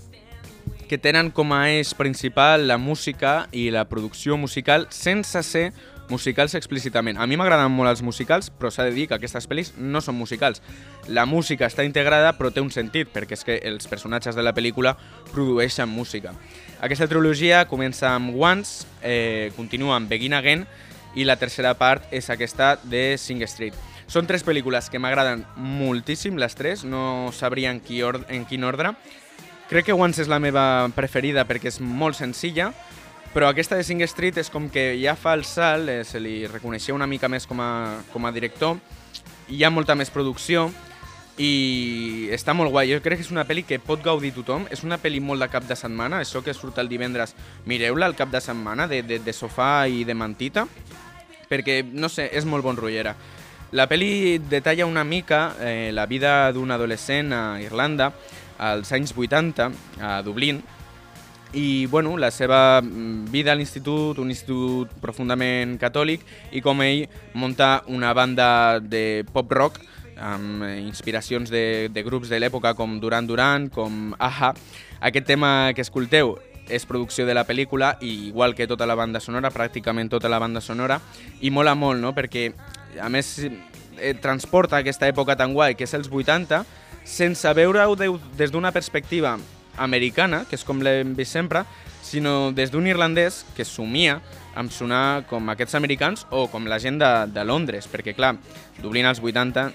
que 0.90 0.98
tenen 0.98 1.30
com 1.30 1.54
a 1.54 1.68
eix 1.70 1.94
principal 1.94 2.66
la 2.66 2.80
música 2.82 3.46
i 3.54 3.68
la 3.70 3.86
producció 3.86 4.34
musical 4.36 4.88
sense 4.90 5.38
ser 5.46 5.68
musicals 6.12 6.54
explícitament. 6.54 7.16
A 7.18 7.26
mi 7.26 7.38
m'agraden 7.40 7.72
molt 7.72 7.90
els 7.90 8.04
musicals, 8.04 8.50
però 8.52 8.70
s'ha 8.70 8.84
de 8.86 8.92
dir 8.94 9.08
que 9.08 9.16
aquestes 9.16 9.48
pel·lis 9.48 9.72
no 9.80 10.04
són 10.04 10.18
musicals. 10.20 10.60
La 11.08 11.24
música 11.26 11.66
està 11.66 11.86
integrada, 11.88 12.36
però 12.36 12.52
té 12.52 12.60
un 12.60 12.70
sentit, 12.70 13.08
perquè 13.10 13.38
és 13.38 13.46
que 13.48 13.58
els 13.72 13.88
personatges 13.90 14.36
de 14.36 14.44
la 14.44 14.54
pel·lícula 14.54 14.94
produeixen 15.32 15.88
música. 15.88 16.36
Aquesta 16.84 17.08
trilogia 17.10 17.64
comença 17.70 18.12
amb 18.14 18.36
Once, 18.36 18.86
eh, 19.02 19.50
continua 19.56 19.96
amb 19.96 20.12
Begin 20.12 20.36
Again, 20.36 20.66
i 21.14 21.24
la 21.24 21.36
tercera 21.36 21.74
part 21.76 22.06
és 22.12 22.30
aquesta 22.30 22.76
de 22.82 23.16
Sing 23.18 23.42
Street. 23.48 23.74
Són 24.06 24.26
tres 24.28 24.44
pel·lícules 24.44 24.90
que 24.92 25.00
m'agraden 25.00 25.44
moltíssim, 25.56 26.36
les 26.36 26.54
tres, 26.54 26.84
no 26.84 27.32
sabria 27.32 27.70
en, 27.72 27.80
qui 27.80 28.02
or 28.04 28.20
en 28.28 28.44
quin 28.44 28.64
ordre. 28.68 28.92
Crec 29.70 29.86
que 29.88 29.96
Once 29.96 30.20
és 30.20 30.28
la 30.28 30.40
meva 30.42 30.90
preferida 30.92 31.46
perquè 31.48 31.70
és 31.70 31.80
molt 31.80 32.18
senzilla, 32.18 32.72
però 33.32 33.48
aquesta 33.48 33.78
de 33.78 33.84
Sing 33.84 34.02
Street 34.04 34.36
és 34.42 34.50
com 34.52 34.68
que 34.68 34.92
ja 35.00 35.16
fa 35.16 35.32
el 35.32 35.46
salt, 35.48 35.88
eh, 35.88 36.04
se 36.04 36.20
li 36.20 36.42
reconeixia 36.46 36.94
una 36.94 37.08
mica 37.08 37.30
més 37.32 37.46
com 37.48 37.60
a, 37.64 38.02
com 38.12 38.26
a 38.28 38.32
director, 38.32 38.76
hi 39.48 39.64
ha 39.64 39.70
molta 39.72 39.96
més 39.96 40.12
producció 40.12 40.68
i 41.40 42.28
està 42.34 42.52
molt 42.52 42.70
guai. 42.72 42.90
Jo 42.92 43.00
crec 43.00 43.20
que 43.20 43.24
és 43.24 43.32
una 43.32 43.46
pel·li 43.48 43.64
que 43.64 43.80
pot 43.80 44.02
gaudir 44.04 44.32
tothom. 44.36 44.66
És 44.70 44.84
una 44.84 44.98
pel·li 45.00 45.20
molt 45.20 45.40
de 45.40 45.48
cap 45.52 45.64
de 45.68 45.76
setmana, 45.76 46.20
això 46.20 46.42
que 46.44 46.54
surt 46.54 46.78
el 46.82 46.90
divendres, 46.92 47.34
mireu-la 47.66 48.06
al 48.10 48.16
cap 48.18 48.30
de 48.30 48.40
setmana, 48.40 48.86
de, 48.88 49.02
de, 49.02 49.18
de 49.24 49.32
sofà 49.32 49.86
i 49.88 50.04
de 50.04 50.14
mantita, 50.14 50.66
perquè, 51.48 51.82
no 51.88 52.12
sé, 52.12 52.28
és 52.32 52.44
molt 52.48 52.64
bon 52.64 52.76
rotllera. 52.76 53.16
La 53.72 53.88
pel·li 53.88 54.36
detalla 54.50 54.84
una 54.84 55.04
mica 55.04 55.54
eh, 55.64 55.90
la 55.96 56.04
vida 56.04 56.52
d'un 56.52 56.70
adolescent 56.70 57.32
a 57.32 57.42
Irlanda 57.62 58.10
als 58.60 58.92
anys 58.92 59.14
80, 59.16 59.70
a 60.04 60.20
Dublín, 60.22 60.60
i 61.52 61.86
bueno, 61.86 62.16
la 62.16 62.30
seva 62.30 62.80
mm, 62.80 63.30
vida 63.30 63.52
a 63.52 63.54
l'institut, 63.54 64.18
un 64.18 64.30
institut 64.32 64.90
profundament 65.00 65.76
catòlic, 65.80 66.22
i 66.52 66.62
com 66.64 66.80
ell 66.82 67.06
munta 67.34 67.82
una 67.88 68.12
banda 68.16 68.80
de 68.80 69.24
pop-rock 69.32 69.80
amb 70.16 70.62
eh, 70.64 70.78
inspiracions 70.80 71.50
de, 71.50 71.88
de 71.92 72.02
grups 72.04 72.28
de 72.32 72.40
l'època 72.40 72.74
com 72.78 72.98
Duran 73.00 73.26
Duran, 73.26 73.68
com 73.68 74.14
Aja. 74.18 74.52
Aquest 75.00 75.26
tema 75.26 75.72
que 75.74 75.82
escolteu 75.84 76.38
és 76.72 76.86
producció 76.86 77.26
de 77.26 77.34
la 77.34 77.44
pel·lícula, 77.44 77.96
i 78.00 78.28
igual 78.28 78.54
que 78.54 78.68
tota 78.70 78.86
la 78.86 78.94
banda 78.94 79.20
sonora, 79.20 79.50
pràcticament 79.50 80.08
tota 80.12 80.30
la 80.30 80.38
banda 80.38 80.60
sonora, 80.60 81.00
i 81.40 81.50
mola 81.50 81.74
molt, 81.74 82.00
no?, 82.00 82.14
perquè 82.14 82.52
a 83.02 83.08
més 83.12 83.34
eh, 83.42 84.14
transporta 84.22 84.78
aquesta 84.78 85.08
època 85.10 85.36
tan 85.36 85.52
guai 85.52 85.74
que 85.74 85.84
és 85.84 85.94
els 85.98 86.08
80, 86.08 86.62
sense 87.04 87.50
veure-ho 87.58 87.96
de- 87.98 88.14
des 88.38 88.52
d'una 88.52 88.70
perspectiva 88.72 89.36
americana, 89.76 90.44
que 90.48 90.56
és 90.58 90.64
com 90.64 90.82
l'hem 90.82 91.14
vist 91.16 91.32
sempre, 91.32 91.64
sinó 92.02 92.52
des 92.52 92.70
d'un 92.72 92.86
irlandès 92.86 93.44
que 93.56 93.64
somia 93.64 94.20
amb 94.58 94.72
sonar 94.72 95.24
com 95.30 95.48
aquests 95.48 95.78
americans 95.78 96.26
o 96.30 96.46
com 96.52 96.66
la 96.68 96.80
gent 96.82 96.98
de, 97.00 97.10
de 97.32 97.44
Londres, 97.44 97.88
perquè 97.88 98.14
clar, 98.14 98.34
Dublín 98.82 99.06
als 99.08 99.22
80 99.22 99.70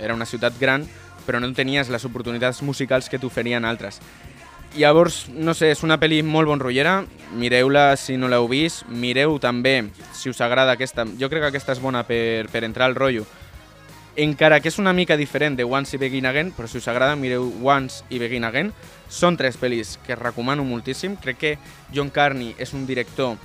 era 0.00 0.14
una 0.14 0.26
ciutat 0.26 0.56
gran, 0.60 0.86
però 1.26 1.40
no 1.40 1.52
tenies 1.54 1.90
les 1.92 2.04
oportunitats 2.08 2.62
musicals 2.62 3.08
que 3.08 3.20
t'oferien 3.20 3.64
altres. 3.64 4.00
Llavors, 4.72 5.26
no 5.28 5.52
sé, 5.52 5.68
és 5.74 5.82
una 5.84 5.98
pel·li 6.00 6.22
molt 6.24 6.48
bon 6.48 6.60
rotllera, 6.62 7.02
mireu-la 7.36 7.92
si 8.00 8.16
no 8.16 8.30
l'heu 8.32 8.48
vist, 8.48 8.86
mireu 8.88 9.36
també 9.38 9.82
si 10.16 10.32
us 10.32 10.40
agrada 10.40 10.72
aquesta, 10.78 11.04
jo 11.20 11.28
crec 11.28 11.44
que 11.44 11.50
aquesta 11.52 11.76
és 11.76 11.82
bona 11.82 12.06
per, 12.08 12.48
per 12.48 12.64
entrar 12.64 12.88
al 12.88 12.96
rotllo, 12.96 13.26
encara 14.16 14.60
que 14.60 14.68
és 14.72 14.78
una 14.80 14.92
mica 14.96 15.16
diferent 15.16 15.58
de 15.60 15.64
Once 15.64 15.96
i 15.96 16.00
Begin 16.00 16.26
Again, 16.28 16.54
però 16.56 16.68
si 16.68 16.80
us 16.80 16.88
agrada 16.88 17.16
mireu 17.20 17.50
Once 17.64 18.00
i 18.08 18.20
Begin 18.20 18.48
Again, 18.48 18.72
són 19.12 19.36
tres 19.36 19.58
pel·lis 19.60 19.98
que 20.06 20.16
recomano 20.16 20.64
moltíssim, 20.64 21.18
crec 21.20 21.38
que 21.38 21.56
John 21.92 22.10
Carney 22.10 22.54
és 22.58 22.72
un 22.72 22.86
director 22.88 23.36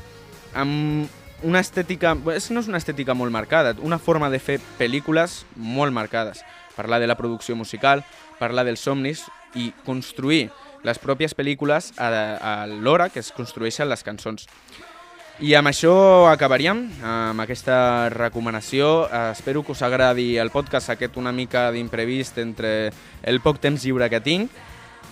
amb 0.56 1.12
una 1.44 1.60
estètica, 1.62 2.16
no 2.16 2.34
és 2.34 2.50
una 2.50 2.80
estètica 2.80 3.14
molt 3.14 3.32
marcada, 3.36 3.76
una 3.84 4.00
forma 4.00 4.32
de 4.34 4.40
fer 4.40 4.58
pel·lícules 4.80 5.44
molt 5.56 5.94
marcades. 5.94 6.42
Parlar 6.78 7.02
de 7.02 7.10
la 7.10 7.18
producció 7.18 7.56
musical, 7.56 8.04
parlar 8.40 8.66
dels 8.66 8.82
somnis 8.82 9.26
i 9.56 9.72
construir 9.86 10.48
les 10.86 11.00
pròpies 11.02 11.36
pel·lícules 11.36 11.92
a, 11.98 12.10
a 12.38 12.54
l'hora 12.68 13.10
que 13.10 13.20
es 13.20 13.32
construeixen 13.36 13.90
les 13.90 14.06
cançons. 14.06 14.48
I 15.38 15.54
amb 15.54 15.70
això 15.70 15.94
acabaríem, 16.32 16.80
amb 17.06 17.44
aquesta 17.44 18.10
recomanació. 18.10 19.06
Eh, 19.06 19.20
Espero 19.36 19.62
que 19.62 19.76
us 19.76 19.84
agradi 19.86 20.32
el 20.42 20.50
podcast 20.50 20.90
aquest 20.90 21.18
una 21.22 21.32
mica 21.32 21.68
d'imprevist 21.72 22.40
entre 22.42 22.72
el 23.22 23.38
poc 23.46 23.60
temps 23.62 23.86
lliure 23.86 24.10
que 24.10 24.22
tinc. 24.26 24.50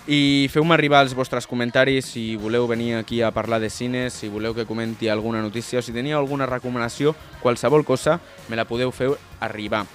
I 0.07 0.45
feu-me 0.53 0.75
arribar 0.75 1.01
els 1.01 1.15
vostres 1.17 1.47
comentaris 1.49 2.05
si 2.13 2.35
voleu 2.37 2.67
venir 2.69 2.93
aquí 2.99 3.23
a 3.25 3.31
parlar 3.33 3.57
de 3.59 3.71
cines, 3.73 4.13
si 4.13 4.29
voleu 4.29 4.53
que 4.53 4.67
comenti 4.69 5.09
alguna 5.09 5.41
notícia 5.41 5.79
o 5.79 5.81
si 5.81 5.95
teniu 5.95 6.19
alguna 6.19 6.45
recomanació, 6.45 7.15
qualsevol 7.41 7.85
cosa, 7.85 8.19
me 8.47 8.55
la 8.55 8.67
podeu 8.69 8.93
fer 8.93 9.15
arribar. 9.41 9.85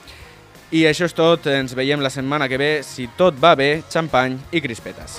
I 0.70 0.84
això 0.86 1.06
és 1.06 1.14
tot, 1.14 1.46
ens 1.46 1.74
veiem 1.78 2.02
la 2.02 2.10
setmana 2.10 2.50
que 2.50 2.58
ve. 2.58 2.70
Si 2.86 3.08
tot 3.18 3.38
va 3.38 3.56
bé, 3.58 3.82
xampany 3.90 4.38
i 4.50 4.62
crispetes. 4.62 5.18